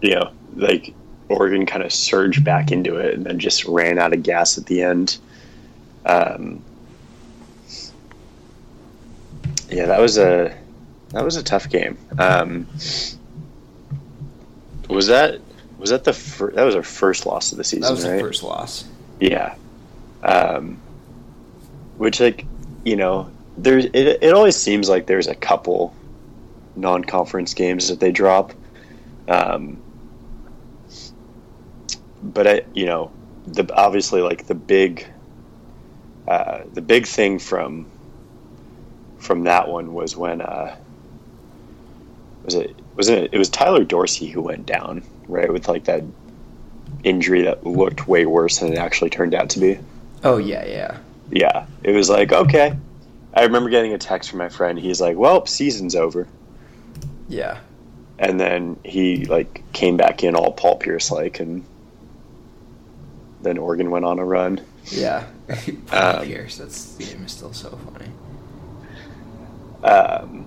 [0.01, 0.93] you know, like
[1.29, 4.65] Oregon kind of surged back into it and then just ran out of gas at
[4.65, 5.17] the end.
[6.05, 6.61] Um,
[9.71, 10.55] yeah, that was a
[11.09, 11.97] that was a tough game.
[12.19, 12.67] Um,
[14.89, 15.39] was that
[15.77, 17.81] was that the fir- that was our first loss of the season?
[17.81, 18.17] that was right?
[18.17, 18.85] the first loss.
[19.19, 19.55] Yeah.
[20.23, 20.79] Um,
[21.97, 22.45] which, like,
[22.83, 25.95] you know, there's it, it always seems like there's a couple
[26.75, 28.53] non conference games that they drop.
[29.27, 29.81] Um,
[32.21, 33.11] but, I, you know,
[33.47, 35.07] the obviously, like, the big.
[36.27, 37.87] Uh, the big thing from
[39.21, 40.75] from that one was when uh,
[42.43, 46.03] was it was it it was Tyler Dorsey who went down right with like that
[47.03, 49.79] injury that looked way worse than it actually turned out to be.
[50.23, 50.97] Oh yeah, yeah.
[51.31, 52.75] Yeah, it was like okay.
[53.33, 54.77] I remember getting a text from my friend.
[54.77, 56.27] He's like, "Well, season's over,"
[57.29, 57.59] Yeah.
[58.19, 61.63] and then he like came back in all Paul Pierce like, and
[63.41, 64.59] then Oregon went on a run.
[64.91, 65.23] Yeah.
[65.87, 68.09] Paul Um, Pierce, that's the game is still so funny.
[69.83, 70.45] Um,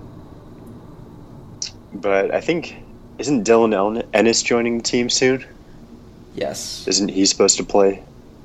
[1.93, 2.77] but I think
[3.17, 5.45] isn't Dylan Ennis joining the team soon?
[6.35, 6.87] Yes.
[6.87, 8.03] Isn't he supposed to play?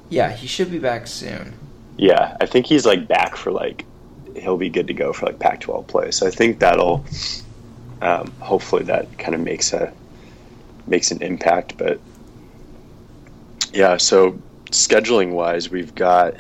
[0.08, 1.54] Yeah, he should be back soon.
[1.96, 3.84] Yeah, I think he's like back for like
[4.36, 6.10] he'll be good to go for like Pac-12 play.
[6.12, 7.04] So I think that'll
[8.00, 9.92] um, hopefully that kind of makes a
[10.86, 11.76] makes an impact.
[11.76, 12.00] But
[13.72, 14.38] yeah, so
[14.70, 16.34] scheduling wise, we've got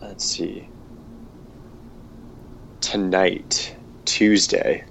[0.00, 0.68] let's see
[2.84, 3.74] tonight,
[4.04, 4.84] Tuesday.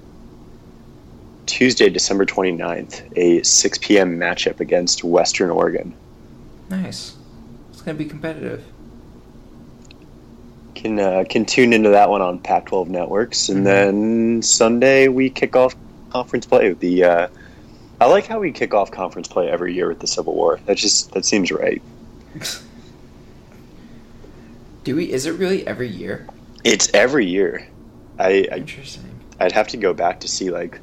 [1.45, 4.17] Tuesday, December 29th, a 6 p.m.
[4.17, 5.93] matchup against Western Oregon.
[6.69, 7.15] Nice.
[7.71, 8.63] It's gonna be competitive.
[10.75, 13.63] can uh, can tune into that one on Pac-12 networks, and Mhm.
[13.63, 15.75] then Sunday we kick off
[16.09, 17.03] conference play with the.
[17.03, 17.27] Uh,
[18.01, 20.59] I like how we kick off conference play every year with the Civil War.
[20.65, 21.81] That just that seems right.
[24.83, 25.11] Do we?
[25.11, 26.27] Is it really every year?
[26.63, 27.65] It's every year.
[28.19, 29.09] I, I Interesting.
[29.39, 30.79] I'd have to go back to see like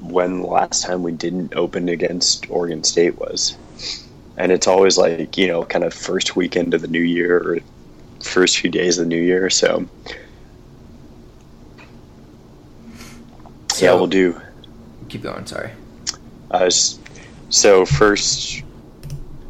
[0.00, 3.56] when the last time we didn't open against Oregon State was,
[4.36, 7.58] and it's always like you know kind of first weekend of the new year or
[8.22, 9.50] first few days of the new year.
[9.50, 9.88] So.
[13.80, 14.40] yeah, we'll do
[15.08, 15.46] Keep going.
[15.46, 15.70] Sorry.
[16.50, 16.70] Uh,
[17.48, 18.62] so first,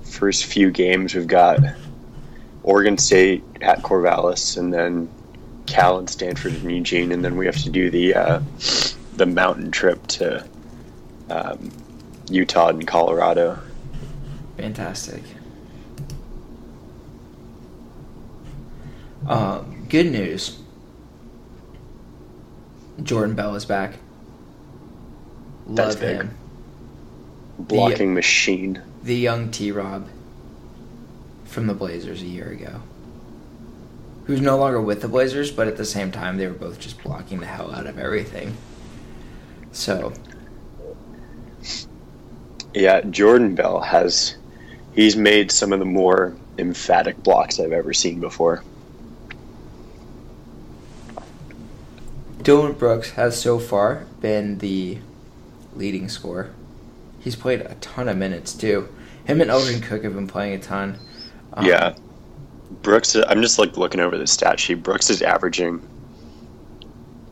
[0.04, 1.58] first few games we've got
[2.62, 5.08] Oregon State at Corvallis, and then
[5.68, 8.40] Cal and Stanford and Eugene, and then we have to do the uh,
[9.16, 10.46] the mountain trip to
[11.30, 11.70] um,
[12.30, 13.58] Utah and Colorado.
[14.56, 15.22] Fantastic.
[19.26, 20.58] Um, good news.
[23.02, 23.94] Jordan Bell is back.
[25.68, 26.16] That's Love big.
[26.16, 26.36] him.
[27.58, 28.82] Blocking machine.
[29.02, 30.08] The young T Rob
[31.44, 32.80] from the Blazers a year ago
[34.28, 37.02] who's no longer with the Blazers, but at the same time, they were both just
[37.02, 38.54] blocking the hell out of everything.
[39.72, 40.12] So.
[42.74, 44.36] Yeah, Jordan Bell has.
[44.94, 48.62] He's made some of the more emphatic blocks I've ever seen before.
[52.42, 54.98] Dillon Brooks has so far been the
[55.74, 56.50] leading scorer.
[57.18, 58.90] He's played a ton of minutes, too.
[59.24, 60.98] Him and Elgin Cook have been playing a ton.
[61.54, 61.94] Um, yeah.
[62.70, 64.82] Brooks, I'm just like looking over the stat sheet.
[64.82, 65.86] Brooks is averaging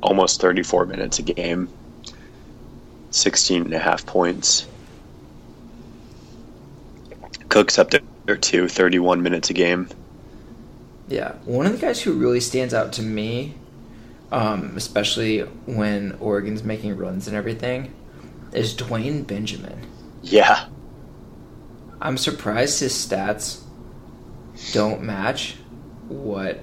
[0.03, 1.68] almost 34 minutes a game,
[3.11, 4.66] 16 and a half points.
[7.49, 7.93] Cook's up
[8.24, 9.89] there too, 31 minutes a game.
[11.09, 11.32] Yeah.
[11.45, 13.55] One of the guys who really stands out to me,
[14.32, 17.95] um, especially when Oregon's making runs and everything,
[18.53, 19.87] is Dwayne Benjamin.
[20.22, 20.66] Yeah.
[22.01, 23.62] I'm surprised his stats
[24.73, 25.57] don't match
[26.09, 26.61] what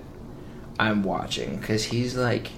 [0.80, 2.52] I'm watching because he's like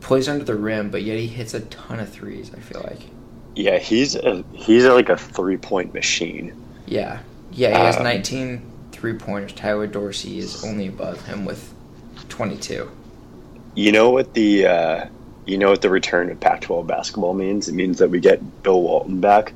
[0.00, 2.50] plays under the rim, but yet he hits a ton of threes.
[2.54, 3.00] I feel like.
[3.54, 6.54] Yeah, he's a, he's like a three point machine.
[6.86, 7.20] Yeah,
[7.52, 9.52] yeah, he has um, 19 three pointers.
[9.52, 11.72] Tyler Dorsey is only above him with
[12.28, 12.90] 22.
[13.74, 15.06] You know what the uh,
[15.46, 17.68] you know what the return of Pac-12 basketball means?
[17.68, 19.52] It means that we get Bill Walton back.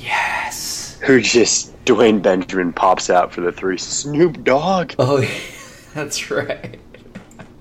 [0.00, 0.98] Yes.
[1.02, 3.78] Who just Dwayne Benjamin pops out for the three.
[3.78, 4.94] Snoop Dogg.
[4.98, 5.24] Oh,
[5.94, 6.80] that's right.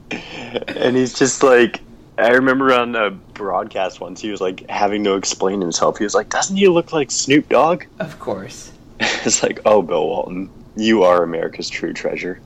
[0.10, 1.80] and he's just like,
[2.18, 6.00] I remember on the broadcast once he was like having to explain himself.
[6.00, 8.72] He was like, "Doesn't he look like Snoop Dogg?" Of course.
[9.00, 12.40] it's like, oh, Bill Walton, you are America's true treasure.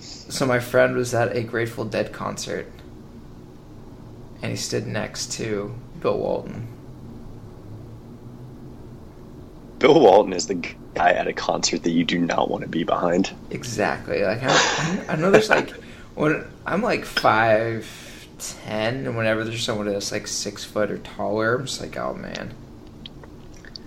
[0.00, 2.70] So my friend was at a Grateful Dead concert,
[4.42, 6.68] and he stood next to Bill Walton.
[9.78, 10.62] Bill Walton is the
[10.96, 13.32] guy at a concert that you do not want to be behind.
[13.50, 14.22] Exactly.
[14.22, 15.70] Like I, I know there's like
[16.14, 17.86] when I'm like five
[18.38, 22.14] ten, and whenever there's someone that's like six foot or taller, I'm just like, oh
[22.14, 22.52] man,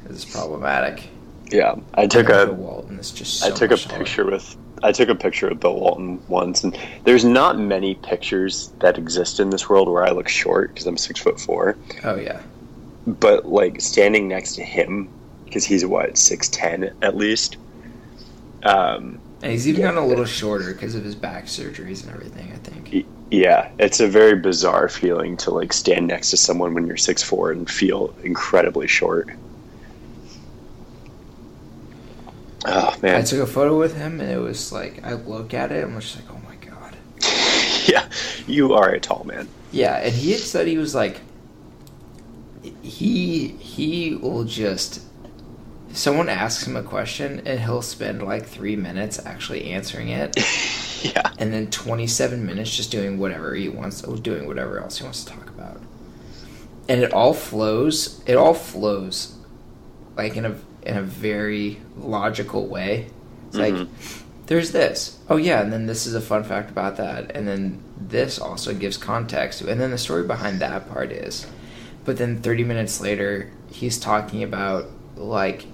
[0.06, 1.10] this is problematic.
[1.52, 3.40] Yeah, I took a Walton is just.
[3.40, 4.56] So I took a picture with.
[4.82, 9.40] I took a picture of Bill Walton once, and there's not many pictures that exist
[9.40, 11.76] in this world where I look short because I'm six foot four.
[12.04, 12.42] Oh yeah.
[13.08, 15.10] But like standing next to him,
[15.50, 17.58] because he's what six ten at least.
[18.64, 19.88] Um, and he's even yeah.
[19.88, 22.52] gotten a little shorter because of his back surgeries and everything.
[22.52, 23.06] I think.
[23.32, 27.24] Yeah, it's a very bizarre feeling to like stand next to someone when you're six
[27.24, 29.30] four and feel incredibly short.
[32.66, 33.16] Oh man!
[33.16, 35.94] I took a photo with him, and it was like I look at it, and
[35.94, 36.96] I'm just like, oh my god.
[37.88, 38.10] yeah,
[38.48, 39.48] you are a tall man.
[39.72, 41.22] Yeah, and he had said he was like,
[42.82, 45.02] he he will just.
[45.94, 50.36] Someone asks him a question, and he'll spend like three minutes actually answering it.
[51.04, 51.32] yeah.
[51.40, 55.24] And then 27 minutes just doing whatever he wants, or doing whatever else he wants
[55.24, 55.82] to talk about.
[56.88, 58.24] And it all flows.
[58.26, 59.36] It all flows,
[60.16, 63.08] like in a in a very logical way.
[63.48, 63.78] It's mm-hmm.
[63.78, 63.88] like
[64.50, 65.20] there's this.
[65.30, 68.74] Oh yeah, and then this is a fun fact about that, and then this also
[68.74, 71.46] gives context, and then the story behind that part is.
[72.06, 75.66] But then 30 minutes later, he's talking about like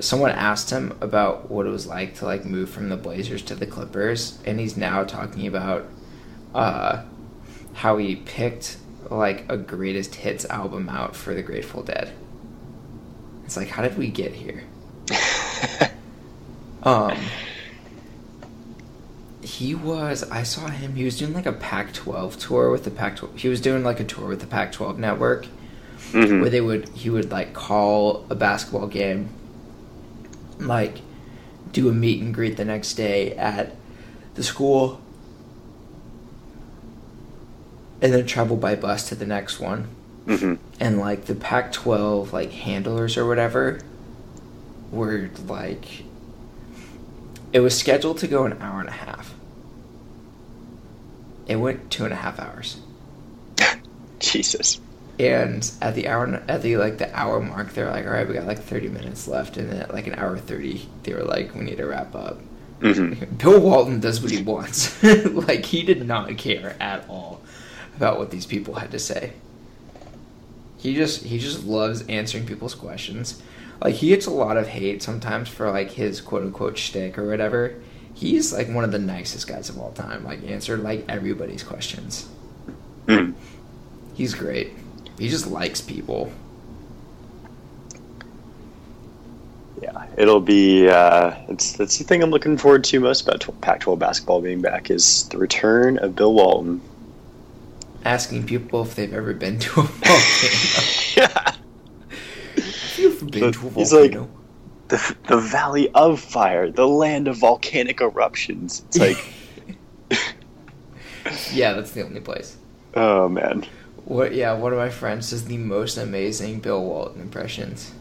[0.00, 3.54] someone asked him about what it was like to like move from the Blazers to
[3.54, 5.86] the Clippers, and he's now talking about
[6.54, 7.02] uh,
[7.74, 8.76] how he picked
[9.10, 12.12] like a greatest hits album out for the Grateful Dead.
[13.44, 14.64] It's like, how did we get here?
[16.82, 17.16] um,
[19.42, 20.28] he was.
[20.30, 20.94] I saw him.
[20.94, 23.38] He was doing like a Pac-12 tour with the Pac-12.
[23.38, 25.46] He was doing like a tour with the Pac-12 network,
[26.10, 26.40] mm-hmm.
[26.40, 26.88] where they would.
[26.90, 29.28] He would like call a basketball game,
[30.66, 30.98] like
[31.72, 33.74] do a meet and greet the next day at
[34.34, 35.00] the school,
[38.00, 39.88] and then travel by bus to the next one.
[40.26, 40.54] Mm-hmm.
[40.80, 43.80] And like the Pac 12 like handlers or whatever
[44.90, 46.04] were like
[47.52, 49.34] it was scheduled to go an hour and a half.
[51.46, 52.78] It went two and a half hours.
[54.18, 54.80] Jesus.
[55.18, 58.34] And at the hour at the like the hour mark, they're like, "All right, we
[58.34, 61.54] got like thirty minutes left." And then at like an hour thirty, they were like,
[61.54, 62.40] "We need to wrap up."
[62.80, 63.36] Mm-hmm.
[63.36, 65.02] Bill Walton does what he wants.
[65.02, 67.40] like he did not care at all
[67.96, 69.32] about what these people had to say.
[70.78, 73.42] He just he just loves answering people's questions.
[73.80, 77.28] Like he gets a lot of hate sometimes for like his quote unquote shtick or
[77.28, 77.80] whatever.
[78.14, 80.24] He's like one of the nicest guys of all time.
[80.24, 82.28] Like answered like everybody's questions.
[83.06, 83.34] Mm.
[84.14, 84.72] He's great.
[85.18, 86.32] He just likes people.
[89.82, 90.88] Yeah, it'll be.
[90.88, 94.90] Uh, it's that's the thing I'm looking forward to most about Pac-12 basketball being back
[94.90, 96.80] is the return of Bill Walton
[98.04, 101.16] asking people if they've ever been to a volcano.
[101.16, 101.54] yeah.
[102.56, 103.78] Have you ever been to a volcano?
[103.78, 104.12] He's like,
[104.88, 108.82] the, the Valley of Fire, the land of volcanic eruptions.
[108.88, 109.24] It's like.
[111.52, 112.56] yeah, that's the only place.
[112.94, 113.66] Oh man.
[114.04, 114.34] What?
[114.34, 117.92] Yeah, one of my friends does the most amazing Bill Walton impressions.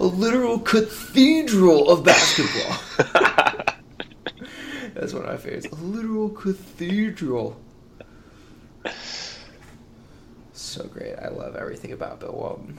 [0.00, 2.76] A literal cathedral of basketball.
[4.94, 5.66] That's one of my favorites.
[5.70, 7.60] A literal cathedral.
[10.52, 11.14] So great.
[11.16, 12.78] I love everything about Bill Walton.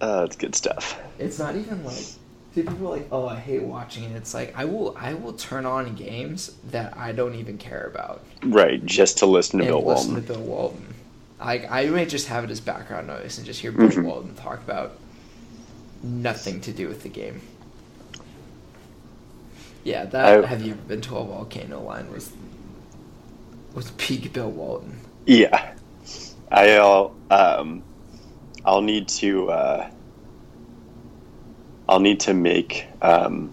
[0.00, 0.98] Uh, that's good stuff.
[1.18, 2.18] It's not even like see,
[2.62, 4.12] people are like, oh, I hate watching it.
[4.16, 8.22] It's like I will, I will turn on games that I don't even care about
[8.42, 10.26] Right, just to listen to Bill listen Walton.
[10.26, 10.94] to Bill Walton.
[11.40, 14.04] Like I may just have it as background noise and just hear Bill Mhm.
[14.04, 14.92] Walton talk about
[16.02, 17.40] nothing to do with the game.
[19.82, 22.30] Yeah, that I- have you been to a volcano line was
[23.74, 25.00] was peak Bill Walton.
[25.26, 25.72] Yeah,
[26.50, 27.82] I'll um,
[28.64, 29.90] I'll need to uh,
[31.88, 33.52] I'll need to make um,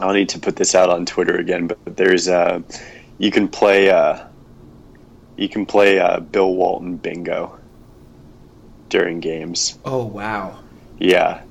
[0.00, 1.66] I'll need to put this out on Twitter again.
[1.66, 2.60] But there's uh,
[3.18, 4.20] you can play uh,
[5.36, 7.58] you can play uh, Bill Walton bingo
[8.88, 9.78] during games.
[9.84, 10.58] Oh wow.
[10.98, 11.42] Yeah,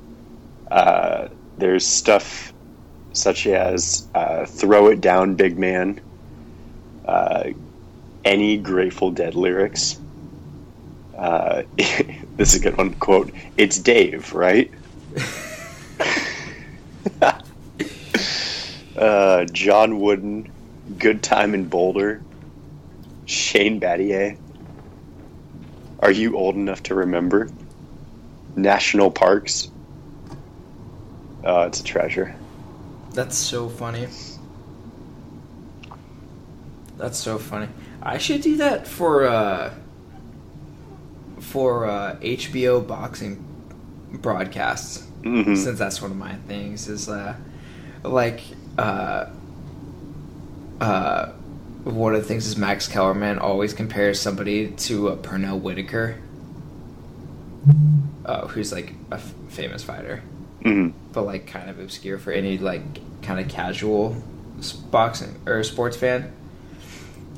[0.72, 1.28] uh,
[1.58, 2.54] there's stuff
[3.14, 6.02] such as uh, "Throw It Down, Big Man."
[7.06, 7.52] Uh,
[8.24, 10.00] any Grateful Dead lyrics.
[11.16, 12.94] Uh, this is a good one.
[12.96, 14.72] Quote: "It's Dave, right?"
[18.98, 20.52] uh, John Wooden,
[20.98, 22.22] "Good Time in Boulder."
[23.26, 24.38] Shane Battier.
[25.99, 27.49] Are you old enough to remember?
[28.55, 29.69] National parks.
[31.43, 32.36] Oh, it's a treasure.
[33.13, 34.07] That's so funny.
[36.97, 37.67] That's so funny.
[38.01, 39.73] I should do that for uh
[41.39, 43.43] for uh HBO boxing
[44.11, 47.36] broadcasts hmm since that's one of my things is uh
[48.03, 48.41] like
[48.78, 49.26] uh
[50.80, 51.32] uh
[51.86, 56.18] one of the things is Max Kellerman always compares somebody to a Pernell Whitaker.
[58.26, 60.22] Oh, who's like a f- famous fighter
[60.64, 62.82] hmm but like kind of obscure for any like
[63.22, 64.16] kind of casual
[64.92, 66.32] boxing or sports fan.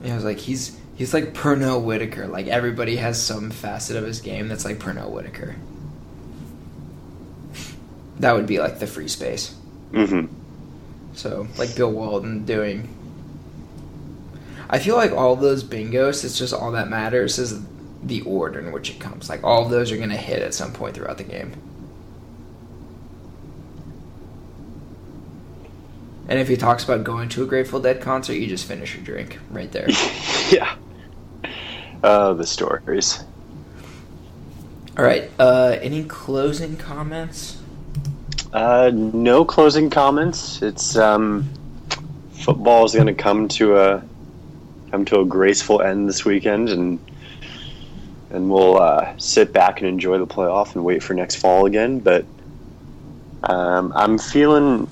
[0.01, 2.27] And I was like, he's he's like Pernell Whitaker.
[2.27, 5.55] Like everybody has some facet of his game that's like Pernell Whitaker.
[8.19, 9.53] That would be like the free space.
[9.93, 10.25] hmm
[11.13, 12.89] So like Bill Walton doing.
[14.69, 16.23] I feel like all those bingos.
[16.23, 17.61] It's just all that matters is
[18.03, 19.29] the order in which it comes.
[19.29, 21.53] Like all of those are gonna hit at some point throughout the game.
[26.29, 29.03] And if he talks about going to a Grateful Dead concert, you just finish your
[29.03, 29.87] drink right there.
[30.51, 30.75] yeah.
[32.03, 33.23] Oh, the stories.
[34.97, 35.31] All right.
[35.39, 37.61] Uh, any closing comments?
[38.51, 40.61] Uh, no closing comments.
[40.61, 41.49] It's um,
[42.33, 44.03] football is going to come to a
[44.91, 46.99] come to a graceful end this weekend, and
[48.29, 51.99] and we'll uh, sit back and enjoy the playoff and wait for next fall again.
[51.99, 52.25] But
[53.43, 54.89] um, I'm feeling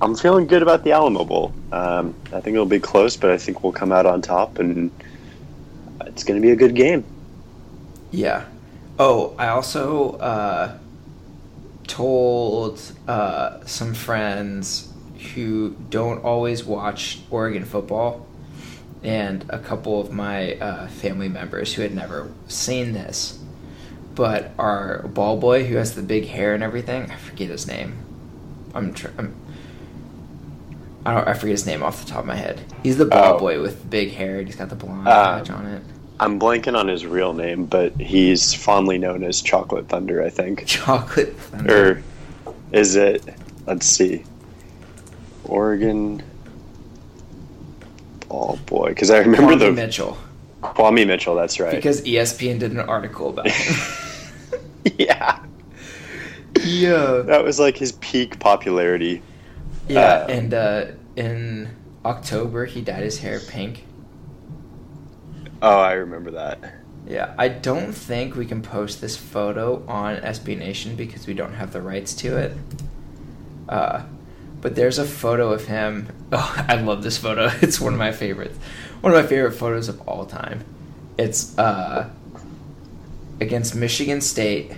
[0.00, 1.52] I'm feeling good about the Alamo Bowl.
[1.72, 4.90] Um, I think it'll be close, but I think we'll come out on top, and
[6.06, 7.04] it's going to be a good game.
[8.10, 8.44] Yeah.
[8.98, 10.78] Oh, I also uh,
[11.86, 14.92] told uh, some friends
[15.34, 18.26] who don't always watch Oregon football,
[19.02, 23.38] and a couple of my uh, family members who had never seen this,
[24.14, 27.10] but our ball boy who has the big hair and everything.
[27.10, 27.96] I forget his name.
[28.74, 28.92] I'm.
[28.94, 29.34] Tr- I'm
[31.06, 31.28] I don't.
[31.28, 32.60] I forget his name off the top of my head.
[32.82, 33.38] He's the ball Oh.
[33.38, 34.38] boy with big hair.
[34.38, 35.82] and He's got the blonde Uh, patch on it.
[36.20, 40.64] I'm blanking on his real name, but he's fondly known as Chocolate Thunder, I think.
[40.66, 41.72] Chocolate thunder.
[42.46, 43.22] Or is it?
[43.66, 44.24] Let's see.
[45.44, 46.22] Oregon.
[48.30, 50.18] Oh boy, because I remember Kwame the Mitchell.
[50.62, 51.34] Kwame Mitchell.
[51.34, 51.74] That's right.
[51.74, 53.76] Because ESPN did an article about him.
[54.98, 55.40] yeah,
[56.62, 57.22] yeah.
[57.26, 59.22] that was like his peak popularity.
[59.88, 61.70] Yeah, Uh, and uh, in
[62.04, 63.84] October he dyed his hair pink.
[65.62, 66.58] Oh, I remember that.
[67.06, 71.54] Yeah, I don't think we can post this photo on SB Nation because we don't
[71.54, 72.52] have the rights to it.
[73.68, 74.02] Uh,
[74.60, 76.08] but there's a photo of him.
[76.30, 77.50] Oh, I love this photo.
[77.62, 78.58] It's one of my favorites.
[79.00, 80.62] One of my favorite photos of all time.
[81.16, 82.10] It's uh,
[83.40, 84.72] against Michigan State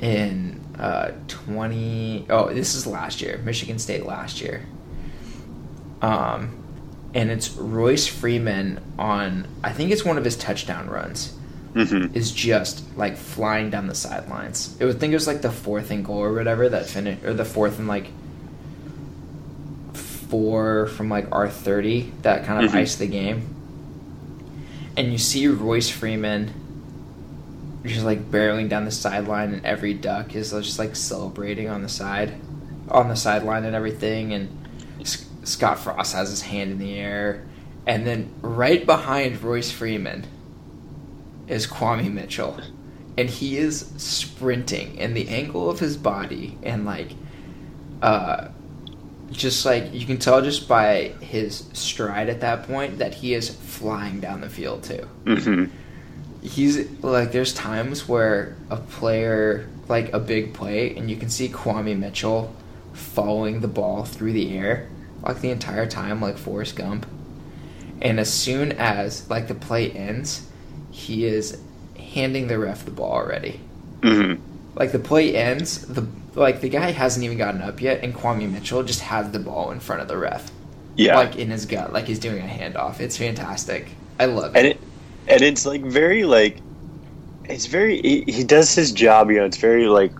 [0.00, 2.26] in uh, 20.
[2.30, 3.36] Oh, this is last year.
[3.44, 4.64] Michigan State last year.
[6.00, 6.56] Um,
[7.14, 11.34] and it's Royce Freeman on, I think it's one of his touchdown runs
[11.74, 14.76] hmm is just like flying down the sidelines.
[14.80, 17.34] It would think it was like the fourth and goal or whatever that finished, or
[17.34, 18.08] the fourth and like
[20.28, 22.76] four from like R30 that kind of Mhm.
[22.76, 23.42] iced the game.
[24.96, 26.50] and you see Royce Freeman
[27.84, 31.88] just like barreling down the sideline, and every duck is just like celebrating on the
[31.88, 32.34] side,
[32.90, 34.32] on the sideline and everything.
[34.32, 34.48] And
[35.00, 37.42] S- Scott Frost has his hand in the air,
[37.86, 40.24] and then right behind Royce Freeman
[41.46, 42.58] is Kwame Mitchell,
[43.16, 47.12] and he is sprinting, and the angle of his body and like,
[48.02, 48.48] uh,
[49.30, 53.48] just like you can tell just by his stride at that point that he is
[53.48, 55.06] flying down the field too.
[55.26, 55.64] Hmm
[56.42, 61.48] he's like there's times where a player like a big play and you can see
[61.48, 62.54] Kwame Mitchell
[62.92, 64.88] following the ball through the air
[65.22, 67.06] like the entire time like Forrest Gump.
[68.00, 70.48] And as soon as like the play ends
[70.90, 71.60] he is
[71.98, 73.60] handing the ref the ball already.
[74.02, 74.34] Hmm
[74.74, 76.02] like the play ends the
[76.38, 79.70] like the guy hasn't even gotten up yet and Kwame Mitchell just has the ball
[79.70, 80.50] in front of the ref.
[80.96, 81.14] Yeah.
[81.14, 83.00] like in his gut like he's doing a handoff.
[83.00, 83.90] It's fantastic.
[84.18, 84.76] I love and it.
[84.76, 84.80] it
[85.28, 86.58] and it's like very like
[87.44, 90.12] it's very he, he does his job you know it's very like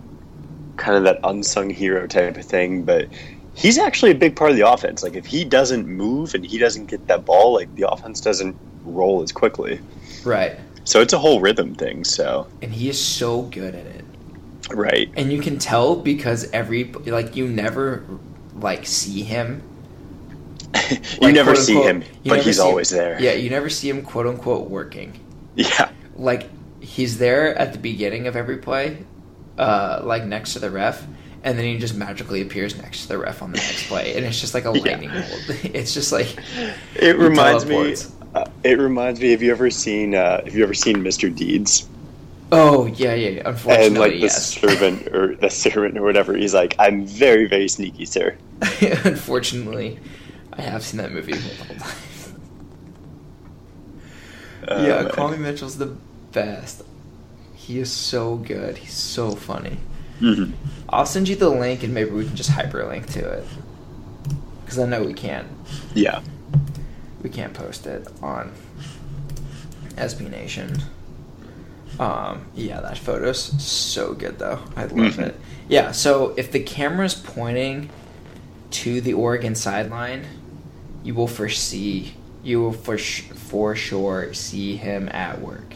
[0.77, 3.09] kind of that unsung hero type of thing but
[3.53, 5.03] he's actually a big part of the offense.
[5.03, 8.55] Like if he doesn't move and he doesn't get that ball like the offense doesn't
[8.83, 9.79] roll as quickly.
[10.23, 10.53] Right.
[10.85, 12.47] So it's a whole rhythm thing so.
[12.61, 14.05] And he is so good at it
[14.73, 15.09] right.
[15.15, 18.03] And you can tell because every like you never
[18.55, 19.63] like see him.
[20.91, 23.21] You like, never see unquote- him but he's see him- always there.
[23.21, 25.13] Yeah you never see him quote unquote working.
[25.55, 25.91] Yeah.
[26.15, 26.47] Like
[26.81, 28.97] he's there at the beginning of every play
[29.57, 31.05] uh like next to the ref
[31.43, 34.25] and then he just magically appears next to the ref on the next play and
[34.25, 34.81] it's just like a Yeah.
[34.83, 35.65] lightning bolt.
[35.75, 36.35] It's just like
[36.95, 38.09] it reminds teleports.
[38.09, 41.33] me uh, it reminds me have you ever seen uh have you ever seen mr
[41.35, 41.87] deeds
[42.51, 43.41] oh yeah yeah, yeah.
[43.49, 47.47] unfortunately and like the yes servant or the servant or whatever he's like i'm very
[47.47, 48.35] very sneaky sir
[49.03, 49.99] unfortunately
[50.53, 52.33] i have seen that movie multiple times
[54.67, 55.11] Oh, yeah, man.
[55.11, 55.95] Kwame Mitchell's the
[56.31, 56.83] best.
[57.55, 58.77] He is so good.
[58.77, 59.77] He's so funny.
[60.19, 60.51] Mhm.
[60.89, 63.45] I'll send you the link and maybe we can just hyperlink to it.
[64.61, 65.47] Because I know we can't.
[65.95, 66.21] yeah
[67.23, 68.51] We can't post it on
[69.95, 70.83] SB Nation.
[71.99, 74.59] Um, yeah, that photo's so good though.
[74.75, 75.19] I love Mhm.
[75.19, 75.39] it.
[75.67, 77.89] Yeah, so if the camera's pointing
[78.71, 80.25] to the Oregon sideline,
[81.03, 85.73] you will foresee you will for sh- for sure see him at work,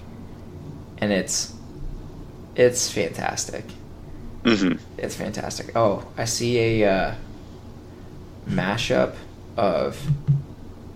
[1.00, 1.52] and it's
[2.56, 3.66] it's fantastic.
[4.46, 5.76] hmm It's fantastic.
[5.76, 7.14] Oh, I see a uh,
[8.50, 9.14] mashup
[9.58, 10.08] of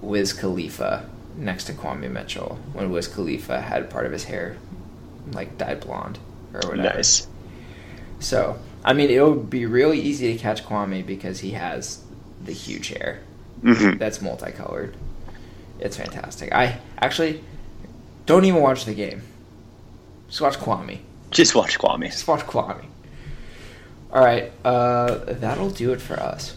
[0.01, 4.55] Wiz Khalifa next to Kwame Mitchell when Wiz Khalifa had part of his hair
[5.34, 6.19] like dyed blonde
[6.53, 6.95] or whatever.
[6.95, 7.28] nice
[8.19, 12.03] So, I mean, it would be really easy to catch Kwame because he has
[12.43, 13.21] the huge hair
[13.61, 14.95] hmm that's multicolored.
[15.80, 16.53] It's fantastic.
[16.53, 17.43] I actually
[18.25, 19.21] don't even watch the game.
[20.28, 20.99] Just watch Kwame.
[21.32, 22.86] just watch kwame Just watch Kwame.
[24.11, 26.55] All right, uh, that'll do it for us.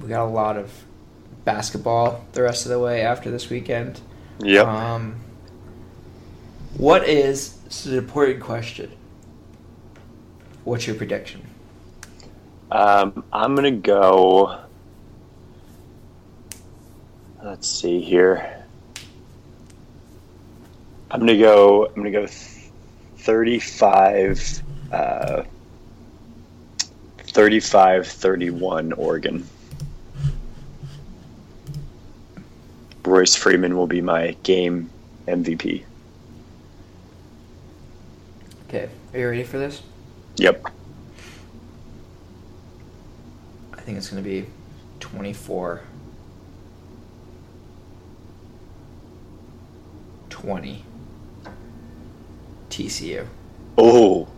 [0.00, 0.72] We got a lot of
[1.44, 4.00] basketball the rest of the way after this weekend.
[4.42, 5.16] yep Um,
[6.80, 8.90] what is this is an important question?
[10.64, 11.42] What's your prediction?
[12.70, 14.60] um, i'm gonna go
[17.42, 18.64] let's see here
[21.10, 22.26] i'm gonna go i'm gonna go
[23.18, 24.62] 35
[24.92, 25.42] uh
[27.18, 29.44] 35 31 oregon
[33.04, 34.88] royce freeman will be my game
[35.26, 35.84] mvp
[38.70, 39.82] Okay, are you ready for this?
[40.36, 40.64] yep
[43.74, 44.46] I think it's going to be
[45.00, 45.80] 24
[50.28, 50.84] 20
[52.70, 53.26] TCU.
[53.76, 54.28] oh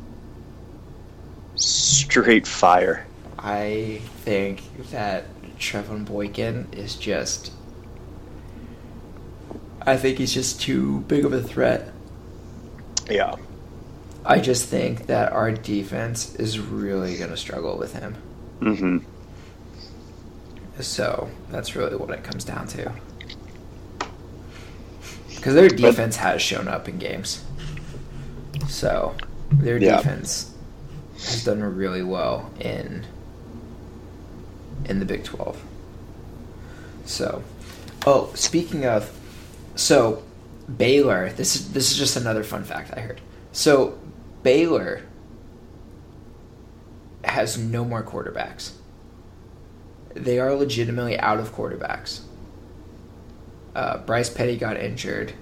[1.55, 3.07] straight fire
[3.39, 4.62] I think
[4.93, 5.26] that
[5.59, 7.53] Trevone Boykin is just.
[9.83, 11.93] I think he's just too big of a threat.
[13.11, 13.37] yeah
[14.25, 18.16] I just think that our defense is really going to struggle with him.
[18.61, 18.99] Mm-hmm.
[20.81, 22.93] So that's really what it comes down to.
[25.29, 27.45] Because their defense has shown up in games.
[28.68, 29.14] So
[29.51, 29.97] their Yeah.
[29.97, 30.53] defense
[31.14, 33.05] has done really well in
[34.85, 35.61] in the Big Twelve.
[37.05, 37.43] So,
[38.07, 39.11] oh, speaking of,
[39.75, 40.23] so
[40.77, 41.33] Baylor.
[41.33, 43.20] This is this is just another fun fact I heard.
[43.53, 43.99] So
[44.43, 45.03] Baylor
[47.24, 48.72] has no more quarterbacks.
[50.14, 52.20] They are legitimately out of quarterbacks.
[53.74, 55.32] uh, Bryce Petty got injured.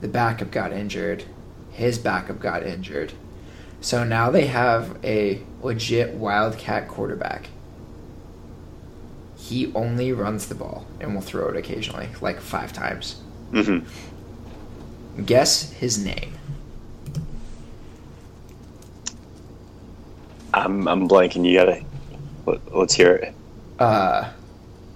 [0.00, 1.24] The backup got injured.
[1.72, 3.12] His backup got injured.
[3.82, 7.48] So now they have a legit Wildcat quarterback.
[9.36, 13.16] He only runs the ball and will throw it occasionally, like five times.
[13.52, 15.22] Mm-hmm.
[15.24, 16.34] Guess his name.
[20.52, 21.44] I'm I'm blanking.
[21.46, 21.84] You gotta
[22.46, 23.34] let, let's hear it.
[23.78, 24.30] Uh,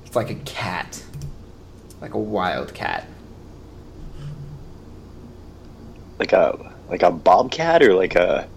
[0.05, 1.03] it's like a cat,
[2.01, 3.07] like a wild cat.
[6.19, 8.49] Like a like a bobcat or like a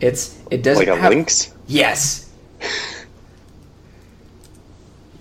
[0.00, 1.52] It's it doesn't like a have, lynx.
[1.66, 2.30] Yes.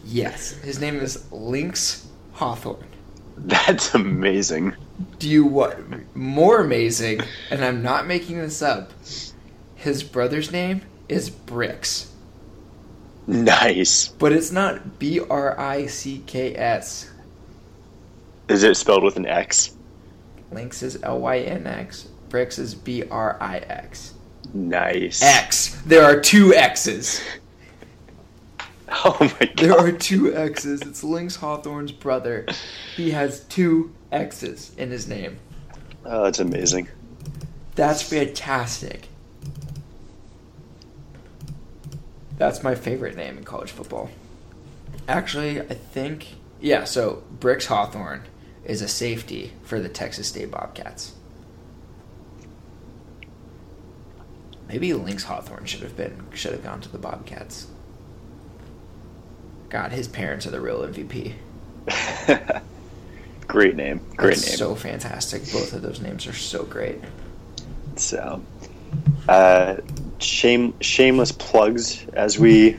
[0.06, 2.86] yes, his name is Lynx Hawthorne.
[3.38, 4.76] That's amazing.
[5.18, 5.80] Do you what?
[6.16, 8.92] More amazing, and I'm not making this up.
[9.76, 12.08] His brother's name is Brix,
[13.28, 14.08] Nice.
[14.08, 17.10] but it's not B R I C K S.
[18.48, 19.76] Is it spelled with an X?
[20.52, 22.08] Lynx is L Y N X.
[22.30, 24.14] Brix is B R I X.
[24.54, 25.22] Nice.
[25.22, 25.80] X.
[25.86, 27.22] There are two X's.
[28.90, 29.58] Oh my god.
[29.58, 30.82] There are two X's.
[30.82, 32.48] It's Lynx Hawthorne's brother.
[32.96, 35.38] He has two X's in his name.
[36.06, 36.88] Oh, that's amazing.
[37.76, 39.09] That's fantastic.
[42.40, 44.10] That's my favorite name in college football.
[45.08, 46.28] Actually, I think
[46.62, 46.86] yeah.
[46.86, 48.24] So Brix Hawthorne
[48.66, 51.14] is a safety for the Texas State Bobcats.
[54.68, 57.68] Maybe Lynx Hawthorne should have been should have gone to the Bobcats.
[59.70, 61.34] God, his parents are the real MVP.
[63.48, 64.00] great name.
[64.16, 64.58] Great That's name.
[64.58, 65.44] So fantastic.
[65.52, 67.00] Both of those names are so great.
[67.98, 68.42] So,
[69.28, 69.78] uh,
[70.20, 72.78] shame shameless plugs as we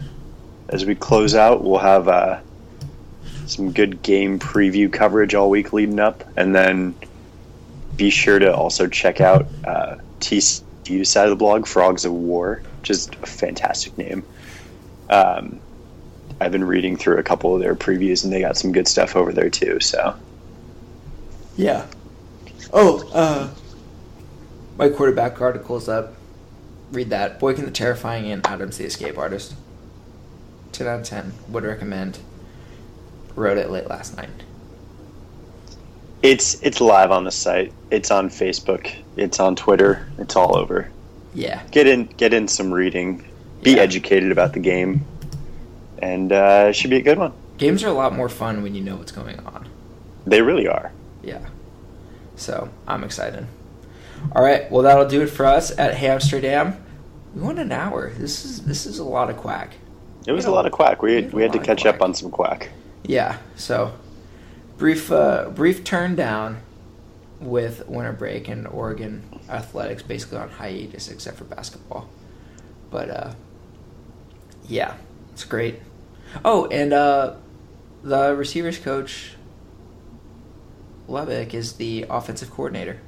[0.68, 1.62] as we close out.
[1.64, 2.40] We'll have uh,
[3.46, 6.94] some good game preview coverage all week leading up, and then
[7.96, 12.62] be sure to also check out uh, TCU side of the blog, Frogs of War,
[12.82, 14.24] just a fantastic name.
[15.08, 15.60] Um,
[16.40, 19.16] I've been reading through a couple of their previews, and they got some good stuff
[19.16, 19.80] over there too.
[19.80, 20.16] So,
[21.56, 21.86] Yeah.
[22.72, 23.48] Oh, uh,
[24.80, 26.14] my quarterback article is up.
[26.90, 27.38] Read that.
[27.38, 29.54] Boykin the Terrifying and Adams the Escape Artist.
[30.72, 31.32] 10 out of 10.
[31.50, 32.18] Would recommend.
[33.36, 34.30] Wrote it late last night.
[36.22, 37.72] it's it's live on the site.
[37.90, 38.90] It's on Facebook.
[39.16, 40.08] It's on Twitter.
[40.18, 40.90] It's all over.
[41.34, 41.62] Yeah.
[41.70, 43.24] get in get in some reading
[43.62, 43.82] be Yeah.
[43.82, 45.04] educated about the game
[45.98, 48.74] and uh, it should be a good one Games are a lot more fun when
[48.74, 49.68] you know what's going on.
[50.26, 50.90] they really are
[51.22, 51.46] Yeah.
[52.36, 53.46] So, I'm excited.
[54.34, 54.70] All right.
[54.70, 56.80] Well, that'll do it for us at Hamsterdam.
[57.34, 58.10] We went an hour.
[58.10, 59.74] This is this is a lot of quack.
[60.26, 62.14] it was a lot of quack we, We had we had to catch up on
[62.14, 62.70] some quack
[63.04, 63.38] Yeah.
[63.56, 63.94] So,
[64.78, 66.62] brief uh, brief turn down
[67.40, 72.08] with winter break and Oregon athletics basically on hiatus except for basketball.
[72.90, 73.32] But uh,
[74.68, 74.94] yeah,
[75.32, 75.80] it's great.
[76.44, 77.34] Oh, and uh,
[78.02, 79.34] the receivers coach
[81.08, 83.00] Lubick is the offensive coordinator.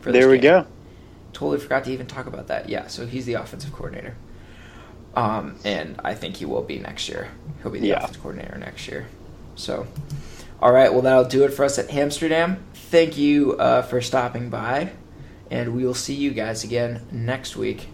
[0.00, 0.62] For there we game.
[0.62, 0.66] go
[1.32, 2.68] Totally forgot to even talk about that.
[2.68, 4.16] Yeah, so he's the offensive coordinator.
[5.14, 7.28] Um, and I think he will be next year.
[7.62, 7.98] He'll be the Yeah.
[7.98, 9.06] offensive coordinator next year.
[9.54, 9.86] So,
[10.60, 12.58] all right, well, that'll do it for us at Hamsterdam.
[12.74, 14.90] Thank you uh, for stopping by,
[15.50, 17.88] and we will see you guys again next week.